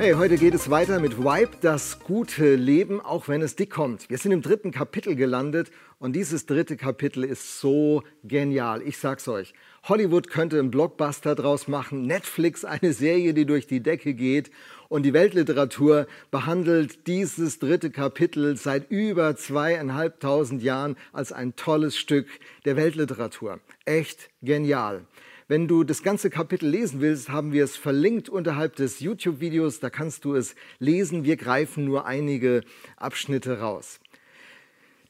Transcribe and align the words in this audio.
Hey, 0.00 0.14
heute 0.14 0.38
geht 0.38 0.54
es 0.54 0.70
weiter 0.70 0.98
mit 0.98 1.18
Wipe, 1.18 1.58
das 1.60 1.98
gute 1.98 2.54
Leben, 2.54 3.02
auch 3.02 3.28
wenn 3.28 3.42
es 3.42 3.54
dick 3.54 3.68
kommt. 3.68 4.08
Wir 4.08 4.16
sind 4.16 4.32
im 4.32 4.40
dritten 4.40 4.70
Kapitel 4.70 5.14
gelandet 5.14 5.70
und 5.98 6.16
dieses 6.16 6.46
dritte 6.46 6.78
Kapitel 6.78 7.22
ist 7.22 7.60
so 7.60 8.02
genial. 8.24 8.80
Ich 8.80 8.96
sag's 8.96 9.28
euch. 9.28 9.52
Hollywood 9.82 10.28
könnte 10.28 10.58
einen 10.58 10.70
Blockbuster 10.70 11.34
draus 11.34 11.68
machen, 11.68 12.06
Netflix 12.06 12.64
eine 12.64 12.94
Serie, 12.94 13.34
die 13.34 13.44
durch 13.44 13.66
die 13.66 13.82
Decke 13.82 14.14
geht 14.14 14.50
und 14.88 15.02
die 15.02 15.12
Weltliteratur 15.12 16.06
behandelt 16.30 17.06
dieses 17.06 17.58
dritte 17.58 17.90
Kapitel 17.90 18.56
seit 18.56 18.90
über 18.90 19.36
zweieinhalbtausend 19.36 20.62
Jahren 20.62 20.96
als 21.12 21.30
ein 21.30 21.56
tolles 21.56 21.98
Stück 21.98 22.26
der 22.64 22.76
Weltliteratur. 22.76 23.60
Echt 23.84 24.30
genial. 24.40 25.02
Wenn 25.50 25.66
du 25.66 25.82
das 25.82 26.04
ganze 26.04 26.30
Kapitel 26.30 26.68
lesen 26.68 27.00
willst, 27.00 27.28
haben 27.28 27.52
wir 27.52 27.64
es 27.64 27.76
verlinkt 27.76 28.28
unterhalb 28.28 28.76
des 28.76 29.00
YouTube-Videos. 29.00 29.80
Da 29.80 29.90
kannst 29.90 30.24
du 30.24 30.36
es 30.36 30.54
lesen. 30.78 31.24
Wir 31.24 31.36
greifen 31.36 31.84
nur 31.84 32.06
einige 32.06 32.62
Abschnitte 32.96 33.58
raus. 33.58 33.98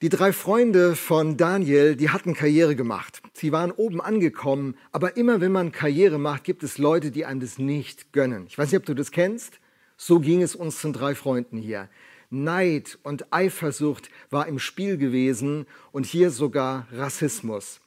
Die 0.01 0.09
drei 0.09 0.33
Freunde 0.33 0.97
von 0.97 1.37
Daniel, 1.37 1.95
die 1.95 2.09
hatten 2.09 2.33
Karriere 2.33 2.75
gemacht. 2.75 3.21
Sie 3.35 3.53
waren 3.53 3.71
oben 3.71 4.01
angekommen, 4.01 4.79
aber 4.93 5.19
immer 5.19 5.43
wenn 5.43 5.53
man 5.53 5.73
Karriere 5.73 6.19
macht, 6.19 6.45
gibt 6.45 6.63
es 6.63 6.79
Leute, 6.79 7.11
die 7.11 7.27
einem 7.27 7.41
das 7.41 7.59
nicht 7.59 8.15
gönnen. 8.15 8.47
Ich 8.49 8.57
weiß 8.57 8.73
nicht, 8.73 8.81
ob 8.81 8.87
du 8.87 8.95
das 8.95 9.11
kennst. 9.11 9.61
So 9.99 10.21
ging 10.21 10.41
es 10.41 10.57
uns 10.57 10.81
den 10.81 10.95
drei 10.95 11.15
Freunden 11.15 11.59
hier. 11.59 11.91
Neid 12.31 12.99
und 13.03 13.31
Eifersucht 13.31 14.09
war 14.31 14.47
im 14.47 14.59
Spiel 14.59 14.97
gewesen 14.97 15.67
und 15.93 16.07
hier 16.07 16.31
sogar 16.31 16.87
Rassismus. 16.93 17.83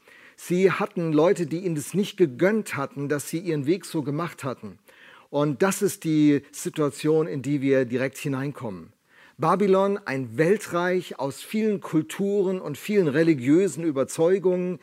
Sie 0.45 0.69
hatten 0.69 1.13
Leute, 1.13 1.45
die 1.47 1.59
ihnen 1.59 1.77
es 1.77 1.93
nicht 1.93 2.17
gegönnt 2.17 2.75
hatten, 2.75 3.07
dass 3.07 3.29
sie 3.29 3.39
ihren 3.39 3.65
Weg 3.65 3.85
so 3.85 4.01
gemacht 4.01 4.43
hatten. 4.43 4.77
Und 5.29 5.61
das 5.61 5.81
ist 5.81 6.03
die 6.03 6.41
Situation, 6.51 7.27
in 7.27 7.41
die 7.41 7.61
wir 7.61 7.85
direkt 7.85 8.17
hineinkommen. 8.17 8.91
Babylon, 9.37 9.97
ein 10.03 10.37
Weltreich 10.37 11.17
aus 11.17 11.41
vielen 11.41 11.79
Kulturen 11.79 12.59
und 12.59 12.77
vielen 12.77 13.07
religiösen 13.07 13.85
Überzeugungen. 13.85 14.79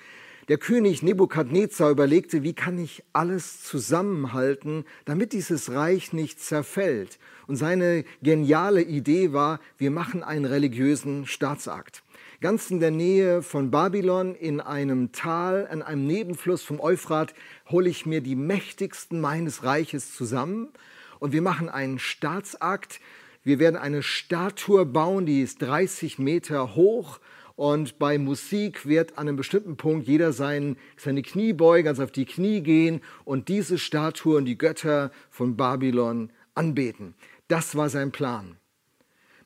Der 0.49 0.57
König 0.57 1.03
Nebukadnezar 1.03 1.91
überlegte, 1.91 2.43
wie 2.43 2.55
kann 2.55 2.79
ich 2.79 3.05
alles 3.13 3.63
zusammenhalten, 3.63 4.87
damit 5.05 5.35
dieses 5.35 5.71
Reich 5.73 6.15
nicht 6.15 6.41
zerfällt. 6.41 7.19
Und 7.47 7.57
seine 7.57 8.05
geniale 8.23 8.81
Idee 8.81 9.35
war, 9.35 9.61
wir 9.77 9.91
machen 9.91 10.23
einen 10.23 10.47
religiösen 10.47 11.27
Staatsakt 11.27 12.03
ganz 12.41 12.71
in 12.71 12.81
der 12.81 12.91
Nähe 12.91 13.43
von 13.43 13.71
Babylon 13.71 14.35
in 14.35 14.61
einem 14.61 15.13
Tal, 15.13 15.69
an 15.71 15.83
einem 15.83 16.07
Nebenfluss 16.07 16.63
vom 16.63 16.81
Euphrat, 16.81 17.35
hole 17.69 17.89
ich 17.89 18.07
mir 18.07 18.23
die 18.23 18.35
mächtigsten 18.35 19.21
meines 19.21 19.63
Reiches 19.63 20.15
zusammen 20.15 20.69
und 21.19 21.33
wir 21.33 21.43
machen 21.43 21.69
einen 21.69 21.99
Staatsakt. 21.99 23.01
Wir 23.45 23.59
werden 23.59 23.77
eine 23.77 24.03
Statue 24.03 24.87
bauen, 24.87 25.27
die 25.27 25.43
ist 25.43 25.61
30 25.61 26.19
Meter 26.19 26.75
hoch 26.75 27.21
und 27.57 27.99
bei 27.99 28.17
Musik 28.17 28.87
wird 28.87 29.19
an 29.19 29.29
einem 29.29 29.37
bestimmten 29.37 29.77
Punkt 29.77 30.07
jeder 30.07 30.33
sein, 30.33 30.77
seine 30.97 31.21
Knie 31.21 31.53
beugen, 31.53 31.85
ganz 31.85 32.01
auf 32.01 32.11
die 32.11 32.25
Knie 32.25 32.63
gehen 32.63 33.03
und 33.27 33.49
diese 33.49 33.77
Statue 33.77 34.39
und 34.39 34.47
die 34.47 34.57
Götter 34.57 35.11
von 35.29 35.59
Babylon 35.59 36.31
anbeten. 36.55 37.15
Das 37.49 37.77
war 37.77 37.91
sein 37.91 38.13
Plan. 38.13 38.57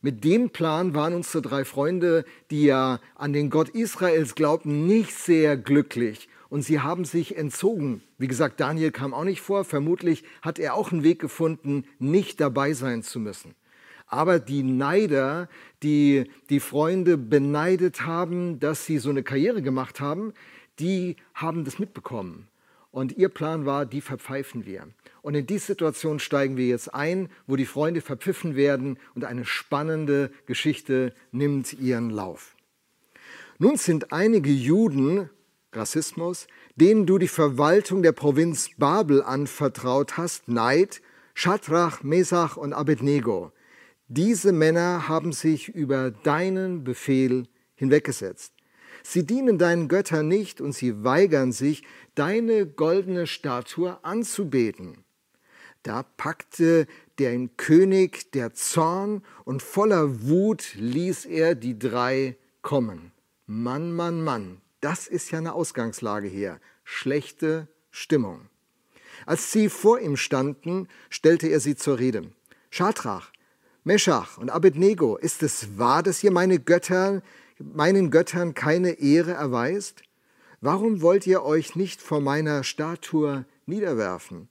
Mit 0.05 0.23
dem 0.23 0.51
Plan 0.51 0.93
waren 0.95 1.15
unsere 1.15 1.41
drei 1.41 1.65
Freunde, 1.65 2.27
die 2.51 2.67
ja 2.67 3.01
an 3.15 3.33
den 3.33 3.49
Gott 3.49 3.71
Israels 3.71 4.35
glaubten, 4.35 4.87
nicht 4.87 5.13
sehr 5.13 5.57
glücklich. 5.57 6.29
Und 6.51 6.61
sie 6.61 6.81
haben 6.81 7.07
sich 7.07 7.39
entzogen. 7.39 8.03
Wie 8.19 8.27
gesagt, 8.27 8.61
Daniel 8.61 8.91
kam 8.91 9.15
auch 9.15 9.25
nicht 9.25 9.41
vor. 9.41 9.65
Vermutlich 9.65 10.23
hat 10.43 10.59
er 10.59 10.75
auch 10.75 10.93
einen 10.93 11.05
Weg 11.05 11.21
gefunden, 11.21 11.85
nicht 11.99 12.39
dabei 12.39 12.75
sein 12.75 13.03
zu 13.03 13.19
müssen. 13.19 13.55
Aber 14.07 14.41
die 14.41 14.63
Neider, 14.63 15.49
die 15.83 16.31
die 16.51 16.61
Freunde 16.61 17.17
beneidet 17.17 18.05
haben, 18.05 18.61
dass 18.61 18.85
sie 18.85 18.99
so 18.99 19.09
eine 19.09 19.23
Karriere 19.23 19.63
gemacht 19.63 20.01
haben, 20.01 20.35
die 20.81 21.17
haben 21.33 21.65
das 21.65 21.79
mitbekommen. 21.79 22.47
Und 22.95 23.17
ihr 23.17 23.29
Plan 23.29 23.67
war, 23.67 23.87
die 23.87 24.01
verpfeifen 24.01 24.67
wir. 24.67 24.87
Und 25.21 25.35
in 25.35 25.49
die 25.49 25.59
Situation 25.59 26.21
steigen 26.21 26.57
wir 26.57 26.69
jetzt 26.69 26.95
ein, 26.95 27.29
wo 27.49 27.57
die 27.57 27.67
Freunde 27.67 28.01
verpfiffen 28.01 28.55
werden 28.55 29.01
und 29.17 29.25
eine 29.25 29.45
spannende 29.45 30.31
Geschichte 30.47 31.13
nimmt 31.33 31.73
ihren 31.73 32.11
Lauf. 32.11 32.55
Nun 33.59 33.79
sind 33.79 34.13
einige 34.13 34.51
Juden, 34.51 35.29
Rassismus, 35.73 36.47
denen 36.77 37.05
du 37.05 37.19
die 37.19 37.27
Verwaltung 37.27 38.05
der 38.05 38.13
Provinz 38.13 38.71
Babel 38.79 39.25
anvertraut 39.25 40.17
hast, 40.17 40.47
Neid, 40.47 41.03
Shadrach, 41.35 42.05
Mesach 42.05 42.57
und 42.57 42.73
Abednego. 42.73 43.51
Diese 44.07 44.53
Männer 44.53 45.09
haben 45.09 45.33
sich 45.33 45.69
über 45.69 46.13
deinen 46.13 46.85
Befehl 46.85 47.49
hinweggesetzt. 47.75 48.54
Sie 49.07 49.25
dienen 49.25 49.59
deinen 49.59 49.89
Göttern 49.89 50.27
nicht 50.27 50.63
und 50.63 50.73
sie 50.73 51.05
weigern 51.05 51.53
sich, 51.53 51.85
deine 52.15 52.67
goldene 52.67 53.27
Statue 53.27 54.03
anzubeten. 54.03 55.05
Da 55.83 56.03
packte 56.03 56.87
den 57.19 57.57
König 57.59 58.33
der 58.33 58.55
Zorn 58.55 59.23
und 59.45 59.63
voller 59.63 60.23
Wut 60.23 60.75
ließ 60.77 61.27
er 61.27 61.55
die 61.55 61.79
drei 61.79 62.39
kommen. 62.63 63.13
Mann, 63.47 63.93
Mann, 63.93 64.25
Mann, 64.25 64.63
das 64.81 65.07
ist 65.07 65.31
ja 65.31 65.39
eine 65.39 65.53
Ausgangslage 65.53 66.27
hier. 66.27 66.59
Schlechte 66.83 67.69
Stimmung. 67.91 68.49
Als 69.27 69.53
sie 69.53 69.69
vor 69.69 70.01
ihm 70.01 70.17
standen, 70.17 70.89
stellte 71.11 71.49
er 71.49 71.61
sie 71.61 71.77
zur 71.77 71.99
Rede. 71.99 72.33
Schadrach, 72.71 73.31
Meschach 73.85 74.39
und 74.39 74.49
Abednego, 74.49 75.19
ist 75.19 75.43
es 75.43 75.79
wahr, 75.79 76.03
dass 76.03 76.25
ihr 76.25 76.31
meine 76.31 76.59
Götter, 76.59 77.23
meinen 77.59 78.11
Göttern 78.11 78.55
keine 78.55 78.93
Ehre 79.01 79.33
erweist? 79.33 80.03
Warum 80.61 81.03
wollt 81.03 81.27
ihr 81.27 81.43
euch 81.43 81.77
nicht 81.77 82.01
vor 82.01 82.21
meiner 82.21 82.65
Statue 82.65 83.45
niederwerfen? 83.67 84.49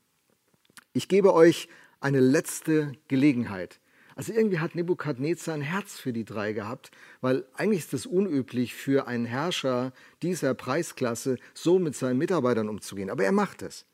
Ich 0.92 1.08
gebe 1.08 1.34
euch 1.34 1.68
eine 2.00 2.20
letzte 2.20 2.92
Gelegenheit. 3.08 3.80
Also 4.16 4.32
irgendwie 4.32 4.60
hat 4.60 4.76
Nebukadnezar 4.76 5.54
ein 5.54 5.60
Herz 5.60 5.98
für 5.98 6.12
die 6.12 6.24
drei 6.24 6.52
gehabt, 6.52 6.92
weil 7.20 7.44
eigentlich 7.54 7.80
ist 7.80 7.94
es 7.94 8.06
unüblich 8.06 8.74
für 8.74 9.08
einen 9.08 9.24
Herrscher 9.24 9.92
dieser 10.22 10.54
Preisklasse, 10.54 11.36
so 11.52 11.80
mit 11.80 11.96
seinen 11.96 12.18
Mitarbeitern 12.18 12.68
umzugehen. 12.68 13.10
Aber 13.10 13.24
er 13.24 13.32
macht 13.32 13.62
es. 13.62 13.86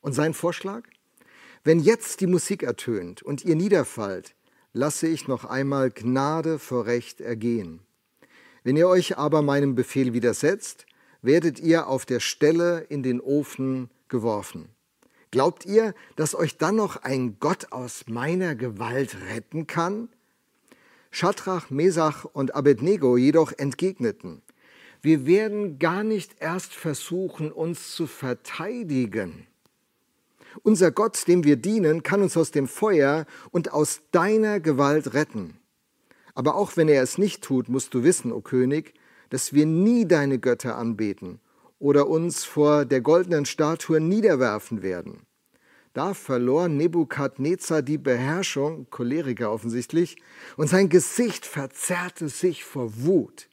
Und 0.00 0.12
sein 0.12 0.34
Vorschlag? 0.34 0.82
Wenn 1.62 1.80
jetzt 1.80 2.20
die 2.20 2.26
Musik 2.26 2.62
ertönt 2.62 3.22
und 3.22 3.44
ihr 3.44 3.54
niederfallt, 3.54 4.34
lasse 4.72 5.06
ich 5.06 5.28
noch 5.28 5.44
einmal 5.44 5.90
Gnade 5.90 6.58
vor 6.58 6.86
Recht 6.86 7.20
ergehen. 7.20 7.80
Wenn 8.64 8.76
ihr 8.76 8.88
euch 8.88 9.18
aber 9.18 9.42
meinem 9.42 9.74
Befehl 9.74 10.12
widersetzt, 10.12 10.86
werdet 11.22 11.60
ihr 11.60 11.86
auf 11.88 12.06
der 12.06 12.20
Stelle 12.20 12.80
in 12.88 13.02
den 13.02 13.20
Ofen 13.20 13.90
geworfen. 14.08 14.68
Glaubt 15.30 15.66
ihr, 15.66 15.94
dass 16.16 16.34
euch 16.34 16.56
dann 16.56 16.76
noch 16.76 17.02
ein 17.02 17.38
Gott 17.38 17.72
aus 17.72 18.04
meiner 18.08 18.54
Gewalt 18.54 19.16
retten 19.30 19.66
kann? 19.66 20.08
Schadrach, 21.10 21.70
Mesach 21.70 22.24
und 22.24 22.54
Abednego 22.54 23.16
jedoch 23.16 23.52
entgegneten, 23.52 24.42
wir 25.00 25.26
werden 25.26 25.78
gar 25.78 26.02
nicht 26.02 26.40
erst 26.40 26.74
versuchen, 26.74 27.52
uns 27.52 27.94
zu 27.94 28.06
verteidigen. 28.06 29.46
Unser 30.62 30.90
Gott, 30.90 31.28
dem 31.28 31.44
wir 31.44 31.56
dienen, 31.56 32.02
kann 32.02 32.20
uns 32.20 32.36
aus 32.36 32.50
dem 32.50 32.66
Feuer 32.66 33.26
und 33.50 33.72
aus 33.72 34.00
deiner 34.10 34.58
Gewalt 34.58 35.14
retten. 35.14 35.58
Aber 36.38 36.54
auch 36.54 36.76
wenn 36.76 36.88
er 36.88 37.02
es 37.02 37.18
nicht 37.18 37.42
tut, 37.42 37.68
musst 37.68 37.94
du 37.94 38.04
wissen, 38.04 38.30
o 38.30 38.40
König, 38.40 38.94
dass 39.28 39.54
wir 39.54 39.66
nie 39.66 40.06
deine 40.06 40.38
Götter 40.38 40.78
anbeten 40.78 41.40
oder 41.80 42.06
uns 42.06 42.44
vor 42.44 42.84
der 42.84 43.00
goldenen 43.00 43.44
Statue 43.44 43.98
niederwerfen 43.98 44.80
werden. 44.80 45.26
Da 45.94 46.14
verlor 46.14 46.68
Nebukadnezar 46.68 47.82
die 47.82 47.98
Beherrschung, 47.98 48.88
Choleriker 48.88 49.50
offensichtlich, 49.50 50.22
und 50.56 50.68
sein 50.68 50.88
Gesicht 50.88 51.44
verzerrte 51.44 52.28
sich 52.28 52.62
vor 52.62 53.02
Wut. 53.02 53.48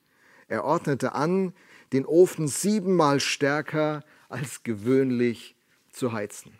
Er 0.47 0.63
ordnete 0.63 1.15
an, 1.15 1.53
den 1.91 2.05
Ofen 2.05 2.47
siebenmal 2.47 3.19
stärker 3.19 4.03
als 4.29 4.61
gewöhnlich 4.61 5.55
zu 5.89 6.13
heizen. 6.13 6.51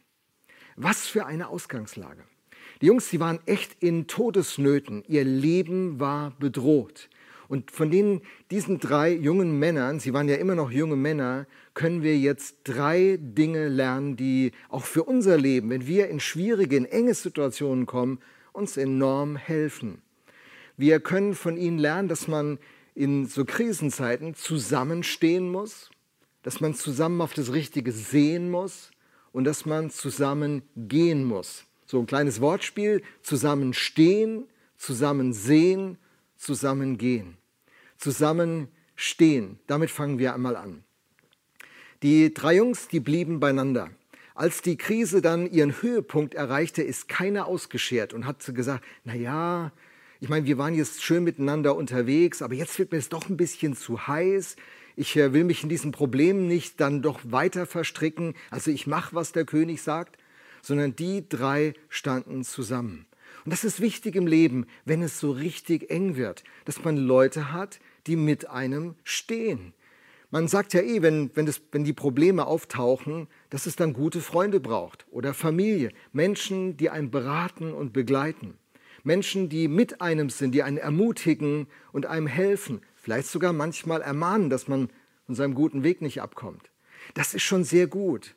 Was 0.76 1.06
für 1.06 1.28
eine 1.28 1.50
Ausgangslage. 1.50 2.24
Die 2.86 2.90
Jungs, 2.90 3.10
die 3.10 3.20
waren 3.20 3.40
echt 3.48 3.78
in 3.80 4.06
Todesnöten. 4.06 5.04
Ihr 5.08 5.24
Leben 5.24 6.00
war 6.00 6.36
bedroht. 6.40 7.10
Und 7.48 7.72
von 7.72 7.90
denen, 7.90 8.22
diesen 8.52 8.80
drei 8.80 9.12
jungen 9.12 9.58
Männern, 9.58 10.00
sie 10.00 10.14
waren 10.14 10.30
ja 10.30 10.36
immer 10.36 10.54
noch 10.54 10.70
junge 10.70 10.96
Männer, 10.96 11.48
können 11.74 12.04
wir 12.04 12.16
jetzt 12.16 12.58
drei 12.64 13.18
Dinge 13.20 13.70
lernen, 13.70 14.18
die 14.18 14.52
auch 14.70 14.86
für 14.86 15.02
unser 15.02 15.36
Leben, 15.36 15.72
wenn 15.72 15.88
wir 15.88 16.10
in 16.10 16.20
schwierige, 16.20 16.78
in 16.78 16.86
enge 16.86 17.16
Situationen 17.16 17.88
kommen, 17.88 18.20
uns 18.54 18.78
enorm 18.78 19.36
helfen. 19.36 20.04
Wir 20.78 21.00
können 21.00 21.34
von 21.34 21.58
ihnen 21.58 21.80
lernen, 21.80 22.08
dass 22.08 22.28
man 22.28 22.60
in 22.94 23.26
so 23.26 23.46
Krisenzeiten 23.46 24.36
zusammenstehen 24.36 25.52
muss, 25.52 25.90
dass 26.44 26.62
man 26.62 26.76
zusammen 26.76 27.20
auf 27.22 27.34
das 27.34 27.52
Richtige 27.52 27.92
sehen 27.92 28.52
muss 28.52 28.92
und 29.32 29.46
dass 29.46 29.66
man 29.66 29.90
zusammen 29.90 30.62
gehen 30.76 31.26
muss. 31.26 31.65
So 31.86 32.00
ein 32.00 32.08
kleines 32.08 32.42
Wortspiel, 32.42 33.04
zusammenstehen, 33.22 34.46
zusammen 34.78 35.34
sehen, 35.34 35.98
zusammen 36.38 36.98
gehen. 36.98 37.38
Zusammen 37.98 38.68
stehen, 38.96 39.60
damit 39.68 39.92
fangen 39.92 40.20
wir 40.20 40.34
einmal 40.34 40.56
an. 40.56 40.84
Die 42.04 42.34
drei 42.34 42.56
Jungs, 42.56 42.88
die 42.88 43.00
blieben 43.00 43.40
beieinander. 43.40 43.90
Als 44.34 44.62
die 44.62 44.76
Krise 44.76 45.22
dann 45.22 45.50
ihren 45.50 45.82
Höhepunkt 45.82 46.34
erreichte, 46.34 46.84
ist 46.84 47.08
keiner 47.08 47.48
ausgeschert 47.48 48.14
und 48.14 48.26
hat 48.26 48.44
gesagt, 48.54 48.84
na 49.06 49.16
ja, 49.16 49.72
ich 50.20 50.30
meine, 50.30 50.46
wir 50.46 50.58
waren 50.58 50.74
jetzt 50.74 51.04
schön 51.04 51.24
miteinander 51.24 51.76
unterwegs, 51.76 52.42
aber 52.42 52.54
jetzt 52.54 52.78
wird 52.80 52.92
mir 52.92 52.98
es 52.98 53.10
doch 53.10 53.30
ein 53.30 53.38
bisschen 53.38 53.76
zu 53.76 54.08
heiß. 54.08 54.56
Ich 54.96 55.16
äh, 55.18 55.34
will 55.34 55.44
mich 55.44 55.64
in 55.64 55.70
diesen 55.70 55.92
Problemen 55.92 56.48
nicht 56.48 56.80
dann 56.82 57.02
doch 57.02 57.20
weiter 57.24 57.66
verstricken. 57.66 58.34
Also 58.50 58.72
ich 58.72 58.88
mache, 58.88 59.16
was 59.16 59.32
der 59.32 59.46
König 59.46 59.82
sagt, 59.82 60.18
sondern 60.66 60.96
die 60.96 61.30
drei 61.30 61.74
standen 61.90 62.44
zusammen. 62.44 63.06
Und 63.44 63.52
das 63.52 63.64
ist 63.64 63.82
wichtig 63.82 64.16
im 64.16 64.26
Leben, 64.26 64.66
wenn 64.84 65.04
es 65.04 65.20
so 65.20 65.30
richtig 65.30 65.92
eng 65.92 66.16
wird, 66.16 66.44
dass 66.66 66.84
man 66.84 66.98
Leute 66.98 67.52
hat, 67.52 67.80
die 68.08 68.16
mit 68.16 68.50
einem 68.50 68.96
stehen. 69.04 69.74
Man 70.32 70.48
sagt 70.48 70.74
ja 70.74 70.82
eh, 70.82 71.04
wenn, 71.04 71.30
wenn, 71.36 71.46
das, 71.46 71.62
wenn 71.72 71.84
die 71.84 71.94
Probleme 71.94 72.48
auftauchen, 72.48 73.28
dass 73.52 73.68
es 73.68 73.76
dann 73.76 73.94
gute 73.94 74.22
Freunde 74.22 74.60
braucht 74.60 75.06
oder 75.12 75.36
Familie, 75.36 75.92
Menschen, 76.14 76.78
die 76.78 76.90
einen 76.90 77.12
beraten 77.12 77.72
und 77.72 77.94
begleiten. 77.94 78.56
Menschen, 79.04 79.50
die 79.50 79.68
mit 79.68 80.02
einem 80.02 80.32
sind, 80.32 80.54
die 80.56 80.64
einen 80.64 80.78
ermutigen 80.78 81.68
und 81.92 82.08
einem 82.08 82.26
helfen, 82.26 82.82
vielleicht 82.96 83.28
sogar 83.28 83.54
manchmal 83.54 84.02
ermahnen, 84.02 84.50
dass 84.50 84.68
man 84.68 84.90
von 85.28 85.36
seinem 85.36 85.54
guten 85.54 85.84
Weg 85.84 86.02
nicht 86.02 86.24
abkommt. 86.24 86.72
Das 87.14 87.36
ist 87.36 87.44
schon 87.44 87.64
sehr 87.64 87.86
gut 87.86 88.35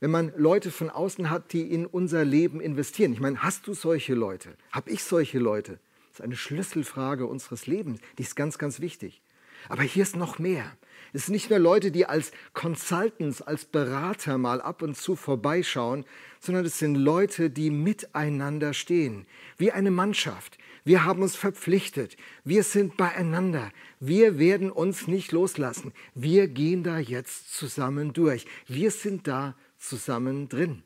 wenn 0.00 0.10
man 0.10 0.32
Leute 0.36 0.70
von 0.70 0.90
außen 0.90 1.30
hat, 1.30 1.52
die 1.52 1.72
in 1.72 1.86
unser 1.86 2.24
Leben 2.24 2.60
investieren. 2.60 3.12
Ich 3.12 3.20
meine, 3.20 3.42
hast 3.42 3.66
du 3.66 3.74
solche 3.74 4.14
Leute? 4.14 4.56
Hab 4.70 4.88
ich 4.88 5.02
solche 5.02 5.38
Leute? 5.38 5.78
Das 6.10 6.20
ist 6.20 6.24
eine 6.24 6.36
Schlüsselfrage 6.36 7.26
unseres 7.26 7.66
Lebens. 7.66 8.00
Die 8.16 8.22
ist 8.22 8.36
ganz, 8.36 8.58
ganz 8.58 8.80
wichtig. 8.80 9.20
Aber 9.68 9.82
hier 9.82 10.02
ist 10.02 10.16
noch 10.16 10.38
mehr. 10.38 10.76
Es 11.12 11.26
sind 11.26 11.32
nicht 11.32 11.50
nur 11.50 11.58
Leute, 11.58 11.90
die 11.90 12.06
als 12.06 12.32
Consultants, 12.52 13.42
als 13.42 13.64
Berater 13.64 14.38
mal 14.38 14.60
ab 14.60 14.82
und 14.82 14.96
zu 14.96 15.16
vorbeischauen, 15.16 16.04
sondern 16.38 16.64
es 16.66 16.78
sind 16.78 16.94
Leute, 16.94 17.50
die 17.50 17.70
miteinander 17.70 18.74
stehen, 18.74 19.26
wie 19.56 19.72
eine 19.72 19.90
Mannschaft. 19.90 20.58
Wir 20.84 21.04
haben 21.04 21.22
uns 21.22 21.34
verpflichtet. 21.34 22.16
Wir 22.44 22.62
sind 22.62 22.96
beieinander. 22.96 23.70
Wir 24.00 24.38
werden 24.38 24.70
uns 24.70 25.06
nicht 25.06 25.32
loslassen. 25.32 25.92
Wir 26.14 26.48
gehen 26.48 26.82
da 26.82 26.98
jetzt 26.98 27.54
zusammen 27.54 28.12
durch. 28.12 28.46
Wir 28.66 28.90
sind 28.90 29.26
da 29.26 29.54
zusammen 29.78 30.48
drin. 30.48 30.82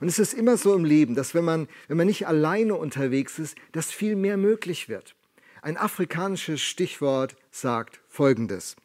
Und 0.00 0.08
es 0.08 0.18
ist 0.18 0.32
immer 0.32 0.56
so 0.56 0.74
im 0.74 0.84
Leben, 0.84 1.14
dass 1.14 1.34
wenn 1.34 1.44
man, 1.44 1.68
wenn 1.88 1.96
man 1.96 2.06
nicht 2.06 2.26
alleine 2.26 2.74
unterwegs 2.74 3.38
ist, 3.38 3.56
dass 3.72 3.92
viel 3.92 4.16
mehr 4.16 4.36
möglich 4.36 4.88
wird. 4.88 5.14
Ein 5.62 5.76
afrikanisches 5.76 6.62
Stichwort 6.62 7.36
sagt 7.50 8.00
Folgendes. 8.08 8.76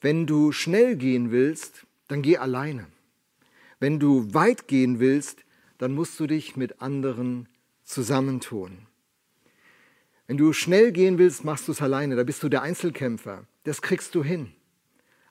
Wenn 0.00 0.26
du 0.26 0.52
schnell 0.52 0.96
gehen 0.96 1.30
willst, 1.30 1.86
dann 2.08 2.22
geh 2.22 2.36
alleine. 2.36 2.86
Wenn 3.80 3.98
du 3.98 4.34
weit 4.34 4.68
gehen 4.68 5.00
willst, 5.00 5.44
dann 5.78 5.94
musst 5.94 6.20
du 6.20 6.26
dich 6.26 6.56
mit 6.56 6.82
anderen 6.82 7.48
zusammentun. 7.82 8.86
Wenn 10.26 10.36
du 10.36 10.52
schnell 10.52 10.92
gehen 10.92 11.18
willst, 11.18 11.44
machst 11.44 11.66
du 11.66 11.72
es 11.72 11.82
alleine, 11.82 12.16
da 12.16 12.24
bist 12.24 12.42
du 12.42 12.48
der 12.48 12.62
Einzelkämpfer. 12.62 13.46
Das 13.64 13.82
kriegst 13.82 14.14
du 14.14 14.22
hin. 14.22 14.52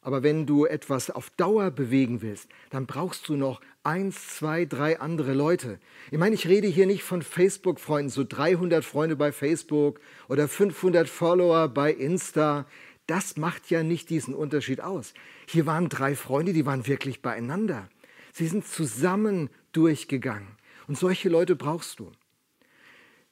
Aber 0.01 0.24
wenn 0.24 0.48
du 0.48 0.65
etwas 0.65 1.12
auf 1.12 1.30
Dauer 1.31 1.69
bewegen 1.69 2.21
willst, 2.21 2.50
dann 2.71 2.88
brauchst 2.88 3.30
du 3.30 3.36
noch 3.36 3.62
eins, 3.83 4.36
zwei, 4.36 4.65
drei 4.65 5.00
andere 5.00 5.33
Leute. 5.33 5.80
Ich 6.09 6.18
meine, 6.18 6.36
ich 6.36 6.48
rede 6.48 6.68
hier 6.68 6.88
nicht 6.88 7.03
von 7.03 7.21
Facebook-Freunden, 7.21 8.09
so 8.09 8.24
300 8.27 8.83
Freunde 8.83 9.15
bei 9.15 9.31
Facebook 9.31 10.00
oder 10.27 10.48
500 10.48 11.07
Follower 11.07 11.68
bei 11.68 11.92
Insta. 11.92 12.65
Das 13.06 13.38
macht 13.38 13.69
ja 13.69 13.83
nicht 13.83 14.09
diesen 14.09 14.33
Unterschied 14.33 14.81
aus. 14.81 15.13
Hier 15.48 15.68
waren 15.68 15.89
drei 15.89 16.15
Freunde, 16.15 16.54
die 16.54 16.65
waren 16.65 16.88
wirklich 16.88 17.21
beieinander. 17.21 17.88
Sie 18.33 18.47
sind 18.47 18.65
zusammen 18.65 19.50
durchgegangen. 19.71 20.47
Und 20.88 20.97
solche 20.97 21.30
Leute 21.30 21.56
brauchst 21.56 22.00
du. 22.00 22.12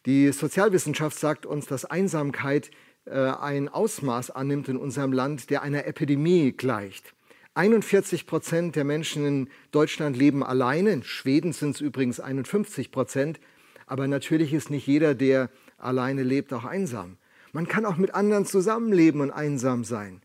Die 0.05 0.31
Sozialwissenschaft 0.31 1.17
sagt 1.17 1.45
uns, 1.45 1.65
dass 1.65 1.85
Einsamkeit 1.85 2.71
ein 3.05 3.69
Ausmaß 3.69 4.31
annimmt 4.31 4.69
in 4.69 4.77
unserem 4.77 5.13
Land, 5.13 5.49
der 5.49 5.61
einer 5.61 5.85
Epidemie 5.85 6.51
gleicht. 6.51 7.13
41 7.55 8.25
Prozent 8.25 8.75
der 8.75 8.83
Menschen 8.83 9.25
in 9.25 9.49
Deutschland 9.71 10.15
leben 10.15 10.43
alleine, 10.43 10.91
in 10.91 11.03
Schweden 11.03 11.51
sind 11.51 11.75
es 11.75 11.81
übrigens 11.81 12.19
51 12.19 12.91
Prozent, 12.91 13.39
aber 13.85 14.07
natürlich 14.07 14.53
ist 14.53 14.69
nicht 14.69 14.87
jeder, 14.87 15.15
der 15.15 15.49
alleine 15.77 16.23
lebt, 16.23 16.53
auch 16.53 16.65
einsam. 16.65 17.17
Man 17.51 17.67
kann 17.67 17.85
auch 17.85 17.97
mit 17.97 18.13
anderen 18.13 18.45
zusammenleben 18.45 19.21
und 19.21 19.31
einsam 19.31 19.83
sein. 19.83 20.21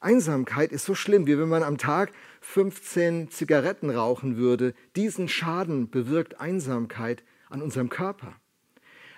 Einsamkeit 0.00 0.72
ist 0.72 0.84
so 0.84 0.94
schlimm, 0.94 1.26
wie 1.26 1.38
wenn 1.38 1.48
man 1.48 1.62
am 1.62 1.78
Tag 1.78 2.12
15 2.40 3.30
Zigaretten 3.30 3.90
rauchen 3.90 4.36
würde. 4.36 4.74
Diesen 4.96 5.28
Schaden 5.28 5.90
bewirkt 5.90 6.40
Einsamkeit 6.40 7.22
an 7.48 7.62
unserem 7.62 7.88
Körper. 7.88 8.34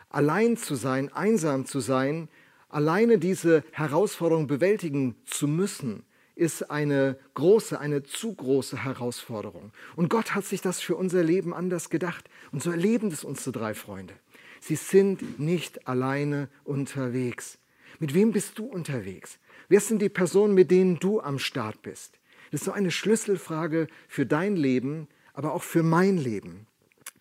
Allein 0.09 0.57
zu 0.57 0.75
sein, 0.75 1.13
einsam 1.13 1.67
zu 1.67 1.81
sein, 1.81 2.29
Alleine 2.73 3.19
diese 3.19 3.65
Herausforderung 3.71 4.47
bewältigen 4.47 5.15
zu 5.27 5.47
müssen, 5.47 6.05
ist 6.35 6.71
eine 6.71 7.19
große, 7.35 7.79
eine 7.79 8.03
zu 8.03 8.35
große 8.35 8.83
Herausforderung. 8.83 9.73
Und 9.95 10.09
Gott 10.09 10.35
hat 10.35 10.47
sich 10.47 10.63
das 10.63 10.81
für 10.81 10.97
unser 10.97 11.23
Leben 11.23 11.53
anders 11.53 11.91
gedacht. 11.91 12.31
Und 12.51 12.63
so 12.63 12.71
erleben 12.71 13.11
das 13.11 13.25
unsere 13.25 13.53
drei 13.53 13.75
Freunde. 13.75 14.15
Sie 14.61 14.77
sind 14.77 15.39
nicht 15.39 15.87
alleine 15.87 16.49
unterwegs. 16.65 17.59
Mit 17.99 18.15
wem 18.15 18.33
bist 18.33 18.59
du 18.59 18.65
unterwegs? 18.65 19.39
Wer 19.69 19.81
sind 19.81 20.01
die 20.01 20.09
Personen, 20.09 20.55
mit 20.55 20.71
denen 20.71 20.99
du 20.99 21.21
am 21.21 21.39
Start 21.39 21.83
bist? 21.83 22.19
Das 22.51 22.63
ist 22.63 22.65
so 22.65 22.73
eine 22.73 22.91
Schlüsselfrage 22.91 23.87
für 24.09 24.25
dein 24.25 24.57
Leben, 24.57 25.09
aber 25.35 25.53
auch 25.53 25.63
für 25.63 25.83
mein 25.83 26.17
Leben. 26.17 26.67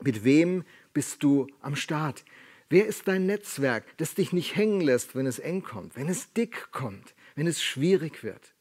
Mit 0.02 0.24
wem 0.24 0.64
bist 0.94 1.24
du 1.24 1.48
am 1.60 1.76
Start? 1.76 2.24
Wer 2.72 2.88
ist 2.88 3.10
dein 3.10 3.26
Netzwerk, 3.26 3.84
das 3.98 4.14
dich 4.14 4.32
nicht 4.32 4.56
hängen 4.56 4.80
lässt, 4.80 5.14
wenn 5.14 5.26
es 5.26 5.40
eng 5.40 5.62
kommt, 5.62 5.98
wenn 5.98 6.08
es 6.08 6.32
dick 6.32 6.72
kommt, 6.72 7.14
wenn 7.36 7.46
es 7.46 7.62
schwierig 7.62 8.24
wird? 8.24 8.54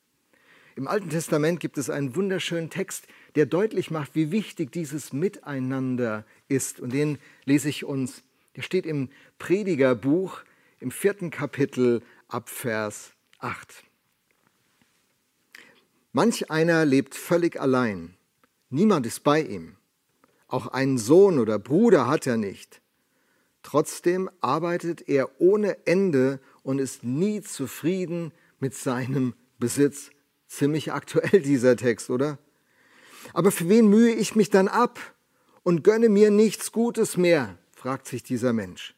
Im 0.75 0.89
Alten 0.89 1.11
Testament 1.11 1.61
gibt 1.61 1.79
es 1.79 1.91
einen 1.91 2.17
wunderschönen 2.17 2.71
Text, 2.71 3.07
der 3.37 3.47
deutlich 3.47 3.93
macht, 3.93 4.17
wie 4.17 4.33
wichtig 4.33 4.73
dieses 4.73 5.13
Miteinander 5.13 6.27
ist. 6.49 6.81
Und 6.81 6.93
den 6.93 7.19
lese 7.45 7.69
ich 7.69 7.85
uns. 7.85 8.25
Der 8.57 8.63
steht 8.63 8.85
im 8.85 9.11
Predigerbuch 9.39 10.41
im 10.81 10.91
vierten 10.91 11.31
Kapitel 11.31 12.03
ab 12.27 12.49
Vers 12.49 13.13
8. 13.39 13.85
Manch 16.11 16.51
einer 16.51 16.85
lebt 16.85 17.15
völlig 17.15 17.61
allein. 17.61 18.17
Niemand 18.71 19.07
ist 19.07 19.21
bei 19.21 19.41
ihm. 19.41 19.77
Auch 20.49 20.67
einen 20.67 20.99
Sohn 20.99 21.39
oder 21.39 21.61
Bruder 21.61 22.09
hat 22.09 22.27
er 22.27 22.39
nicht. 22.39 22.80
Trotzdem 23.63 24.31
arbeitet 24.41 25.09
er 25.09 25.41
ohne 25.41 25.87
Ende 25.87 26.41
und 26.63 26.79
ist 26.79 27.05
nie 27.05 27.43
zufrieden 27.43 28.33
mit 28.59 28.75
seinem 28.75 29.35
Besitz. 29.59 30.11
Ziemlich 30.49 30.93
aktuell 30.93 31.41
dieser 31.43 31.77
Text, 31.77 32.11
oder? 32.11 32.39
Aber 33.35 33.53
für 33.53 33.69
wen 33.69 33.89
mühe 33.89 34.13
ich 34.13 34.35
mich 34.35 34.51
dann 34.51 34.69
ab 34.69 34.99
und 35.63 35.85
gönne 35.85 36.09
mir 36.09 36.31
nichts 36.31 36.73
Gutes 36.73 37.17
mehr? 37.17 37.59
fragt 37.75 38.07
sich 38.07 38.23
dieser 38.23 38.53
Mensch. 38.53 38.95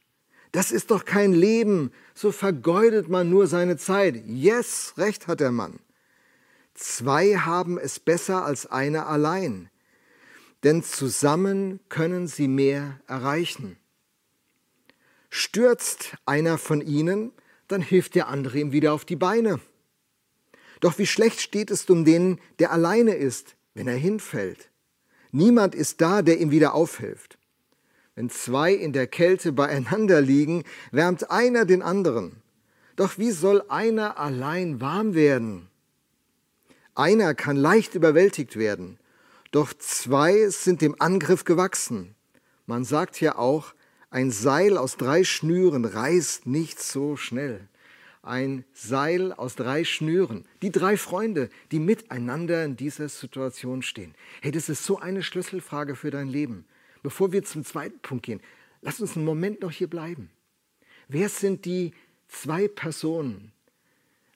Das 0.52 0.70
ist 0.70 0.90
doch 0.90 1.04
kein 1.04 1.32
Leben, 1.32 1.92
so 2.14 2.30
vergeudet 2.30 3.08
man 3.08 3.30
nur 3.30 3.46
seine 3.46 3.76
Zeit. 3.76 4.22
Yes, 4.26 4.94
recht 4.98 5.26
hat 5.26 5.40
der 5.40 5.52
Mann. 5.52 5.78
Zwei 6.74 7.36
haben 7.36 7.78
es 7.78 8.00
besser 8.00 8.44
als 8.44 8.66
einer 8.66 9.06
allein, 9.06 9.70
denn 10.62 10.82
zusammen 10.82 11.80
können 11.88 12.26
sie 12.26 12.48
mehr 12.48 13.00
erreichen. 13.06 13.78
Stürzt 15.34 16.14
einer 16.26 16.58
von 16.58 16.82
ihnen, 16.82 17.32
dann 17.66 17.80
hilft 17.80 18.16
der 18.16 18.28
andere 18.28 18.58
ihm 18.58 18.70
wieder 18.72 18.92
auf 18.92 19.06
die 19.06 19.16
Beine. 19.16 19.60
Doch 20.80 20.98
wie 20.98 21.06
schlecht 21.06 21.40
steht 21.40 21.70
es 21.70 21.88
um 21.88 22.04
den, 22.04 22.38
der 22.58 22.70
alleine 22.70 23.14
ist, 23.14 23.56
wenn 23.72 23.88
er 23.88 23.96
hinfällt. 23.96 24.68
Niemand 25.30 25.74
ist 25.74 26.02
da, 26.02 26.20
der 26.20 26.38
ihm 26.38 26.50
wieder 26.50 26.74
aufhilft. 26.74 27.38
Wenn 28.14 28.28
zwei 28.28 28.74
in 28.74 28.92
der 28.92 29.06
Kälte 29.06 29.52
beieinander 29.52 30.20
liegen, 30.20 30.64
wärmt 30.90 31.30
einer 31.30 31.64
den 31.64 31.80
anderen. 31.80 32.42
Doch 32.96 33.16
wie 33.16 33.30
soll 33.30 33.64
einer 33.70 34.18
allein 34.18 34.82
warm 34.82 35.14
werden? 35.14 35.70
Einer 36.94 37.34
kann 37.34 37.56
leicht 37.56 37.94
überwältigt 37.94 38.56
werden, 38.56 38.98
doch 39.50 39.72
zwei 39.72 40.50
sind 40.50 40.82
dem 40.82 40.94
Angriff 40.98 41.44
gewachsen. 41.44 42.14
Man 42.66 42.84
sagt 42.84 43.18
ja 43.22 43.38
auch, 43.38 43.72
ein 44.12 44.30
Seil 44.30 44.76
aus 44.76 44.98
drei 44.98 45.24
Schnüren 45.24 45.86
reißt 45.86 46.46
nicht 46.46 46.80
so 46.80 47.16
schnell. 47.16 47.66
Ein 48.22 48.66
Seil 48.74 49.32
aus 49.32 49.56
drei 49.56 49.84
Schnüren. 49.84 50.44
Die 50.60 50.70
drei 50.70 50.98
Freunde, 50.98 51.48
die 51.70 51.78
miteinander 51.78 52.62
in 52.62 52.76
dieser 52.76 53.08
Situation 53.08 53.80
stehen. 53.80 54.14
Hey, 54.42 54.52
das 54.52 54.68
ist 54.68 54.84
so 54.84 54.98
eine 54.98 55.22
Schlüsselfrage 55.22 55.96
für 55.96 56.10
dein 56.10 56.28
Leben. 56.28 56.66
Bevor 57.02 57.32
wir 57.32 57.42
zum 57.42 57.64
zweiten 57.64 58.00
Punkt 58.00 58.26
gehen, 58.26 58.42
lass 58.82 59.00
uns 59.00 59.16
einen 59.16 59.24
Moment 59.24 59.62
noch 59.62 59.72
hier 59.72 59.88
bleiben. 59.88 60.28
Wer 61.08 61.30
sind 61.30 61.64
die 61.64 61.92
zwei 62.28 62.68
Personen, 62.68 63.50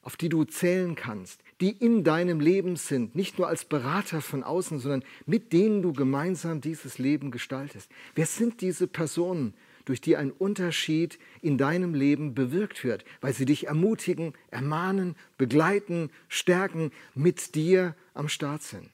auf 0.00 0.16
die 0.16 0.30
du 0.30 0.45
zählen 0.45 0.95
kannst, 0.95 1.42
die 1.61 1.71
in 1.71 2.02
deinem 2.02 2.40
Leben 2.40 2.76
sind, 2.76 3.14
nicht 3.14 3.38
nur 3.38 3.49
als 3.49 3.66
Berater 3.66 4.23
von 4.23 4.42
außen, 4.42 4.78
sondern 4.78 5.04
mit 5.26 5.52
denen 5.52 5.83
du 5.83 5.92
gemeinsam 5.92 6.62
dieses 6.62 6.97
Leben 6.99 7.30
gestaltest. 7.30 7.90
Wer 8.14 8.26
sind 8.26 8.62
diese 8.62 8.87
Personen, 8.87 9.52
durch 9.87 10.02
die 10.02 10.16
ein 10.16 10.31
Unterschied 10.31 11.19
in 11.40 11.57
deinem 11.57 11.95
Leben 11.95 12.35
bewirkt 12.35 12.85
wird, 12.85 13.07
weil 13.23 13.33
sie 13.33 13.47
dich 13.47 13.69
ermutigen, 13.69 14.35
ermahnen, 14.50 15.16
begleiten, 15.38 16.11
stärken, 16.28 16.93
mit 17.14 17.55
dir 17.55 17.97
am 18.12 18.28
Start 18.28 18.62
sind? 18.62 18.90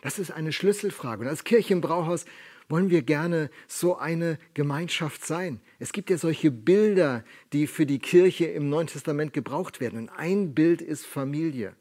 Das 0.00 0.18
ist 0.18 0.30
eine 0.30 0.52
Schlüsselfrage. 0.52 1.22
Und 1.22 1.28
als 1.28 1.44
Kirche 1.44 1.74
im 1.74 1.80
Brauhaus 1.80 2.24
wollen 2.68 2.90
wir 2.90 3.02
gerne 3.02 3.50
so 3.66 3.96
eine 3.96 4.38
Gemeinschaft 4.54 5.24
sein. 5.24 5.60
Es 5.78 5.92
gibt 5.92 6.10
ja 6.10 6.18
solche 6.18 6.50
Bilder, 6.50 7.24
die 7.52 7.66
für 7.66 7.86
die 7.86 7.98
Kirche 7.98 8.46
im 8.46 8.68
Neuen 8.68 8.86
Testament 8.86 9.32
gebraucht 9.32 9.80
werden. 9.80 9.98
Und 9.98 10.08
ein 10.10 10.54
Bild 10.54 10.82
ist 10.82 11.06
Familie. 11.06 11.74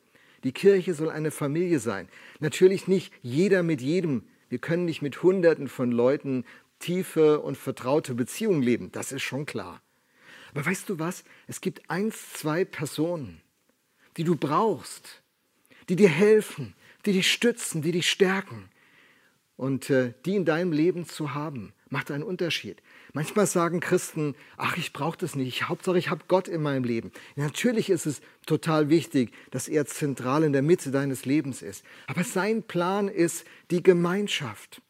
Die 0.44 0.52
Kirche 0.52 0.94
soll 0.94 1.10
eine 1.10 1.32
Familie 1.32 1.80
sein. 1.80 2.08
Natürlich 2.40 2.88
nicht 2.88 3.14
jeder 3.22 3.64
mit 3.64 3.82
jedem. 3.82 4.24
Wir 4.50 4.60
können 4.60 4.86
nicht 4.86 5.02
mit 5.02 5.24
Hunderten 5.24 5.68
von 5.68 5.92
Leuten 5.92 6.46
tiefe 6.79 7.39
und 7.39 7.57
vertraute 7.57 8.13
Beziehungen 8.13 8.62
leben. 8.62 8.91
Das 8.91 9.12
ist 9.12 9.24
schon 9.24 9.46
klar. 9.46 9.81
Aber 10.51 10.65
weißt 10.65 10.89
du 10.89 11.00
was? 11.00 11.24
Es 11.48 11.62
gibt 11.62 11.89
eins, 11.89 12.34
zwei 12.34 12.65
Personen, 12.65 13.41
die 14.17 14.24
du 14.24 14.36
brauchst, 14.36 15.22
die 15.89 15.96
dir 15.96 16.10
helfen, 16.10 16.74
die 17.05 17.13
dich 17.13 17.31
stützen, 17.31 17.81
die 17.81 17.91
dich 17.91 18.10
stärken, 18.10 18.69
und 19.57 19.89
äh, 19.89 20.13
die 20.25 20.36
in 20.36 20.46
deinem 20.46 20.72
Leben 20.72 21.05
zu 21.05 21.34
haben, 21.34 21.74
macht 21.89 22.12
einen 22.12 22.24
Unterschied. 22.24 22.81
Manchmal 23.13 23.48
sagen 23.48 23.79
Christen, 23.79 24.36
ach, 24.55 24.77
ich 24.77 24.93
brauche 24.93 25.17
das 25.17 25.36
nicht, 25.36 25.67
Hauptsache 25.67 25.98
ich 25.98 26.10
habe 26.10 26.24
Gott 26.27 26.48
in 26.48 26.62
meinem 26.62 26.84
Leben. 26.84 27.12
Natürlich 27.36 27.89
ist 27.89 28.05
es 28.05 28.22
total 28.46 28.89
wichtig, 28.89 29.34
dass 29.51 29.67
er 29.67 29.86
zentral 29.88 30.43
in 30.43 30.53
der 30.53 30.62
Mitte 30.62 30.91
deines 30.91 31.25
Lebens 31.25 31.62
ist. 31.62 31.84
Aber 32.05 32.24
sein 32.24 32.63
Plan 32.63 33.07
ist 33.07 33.46
die 33.72 33.81
Gemeinschaft. 33.81 34.81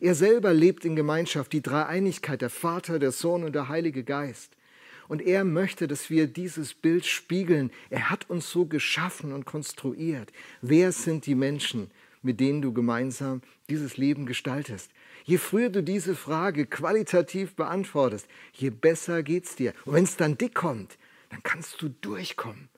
Er 0.00 0.14
selber 0.14 0.52
lebt 0.52 0.84
in 0.84 0.96
Gemeinschaft, 0.96 1.52
die 1.52 1.62
Dreieinigkeit, 1.62 2.40
der 2.40 2.50
Vater, 2.50 2.98
der 2.98 3.12
Sohn 3.12 3.44
und 3.44 3.54
der 3.54 3.68
Heilige 3.68 4.04
Geist. 4.04 4.52
Und 5.08 5.22
er 5.22 5.44
möchte, 5.44 5.88
dass 5.88 6.10
wir 6.10 6.26
dieses 6.26 6.74
Bild 6.74 7.06
spiegeln. 7.06 7.70
Er 7.90 8.10
hat 8.10 8.28
uns 8.28 8.50
so 8.50 8.66
geschaffen 8.66 9.32
und 9.32 9.46
konstruiert. 9.46 10.32
Wer 10.60 10.92
sind 10.92 11.26
die 11.26 11.34
Menschen, 11.34 11.90
mit 12.22 12.40
denen 12.40 12.62
du 12.62 12.72
gemeinsam 12.72 13.42
dieses 13.68 13.96
Leben 13.96 14.26
gestaltest. 14.26 14.90
Je 15.24 15.38
früher 15.38 15.70
du 15.70 15.82
diese 15.82 16.14
Frage 16.14 16.66
qualitativ 16.66 17.54
beantwortest, 17.54 18.28
je 18.52 18.70
besser 18.70 19.22
geht's 19.22 19.56
dir. 19.56 19.74
Und 19.84 19.94
wenn 19.94 20.04
es 20.04 20.16
dann 20.16 20.38
dick 20.38 20.54
kommt, 20.54 20.98
dann 21.30 21.42
kannst 21.42 21.80
du 21.82 21.88
durchkommen. 21.88 22.68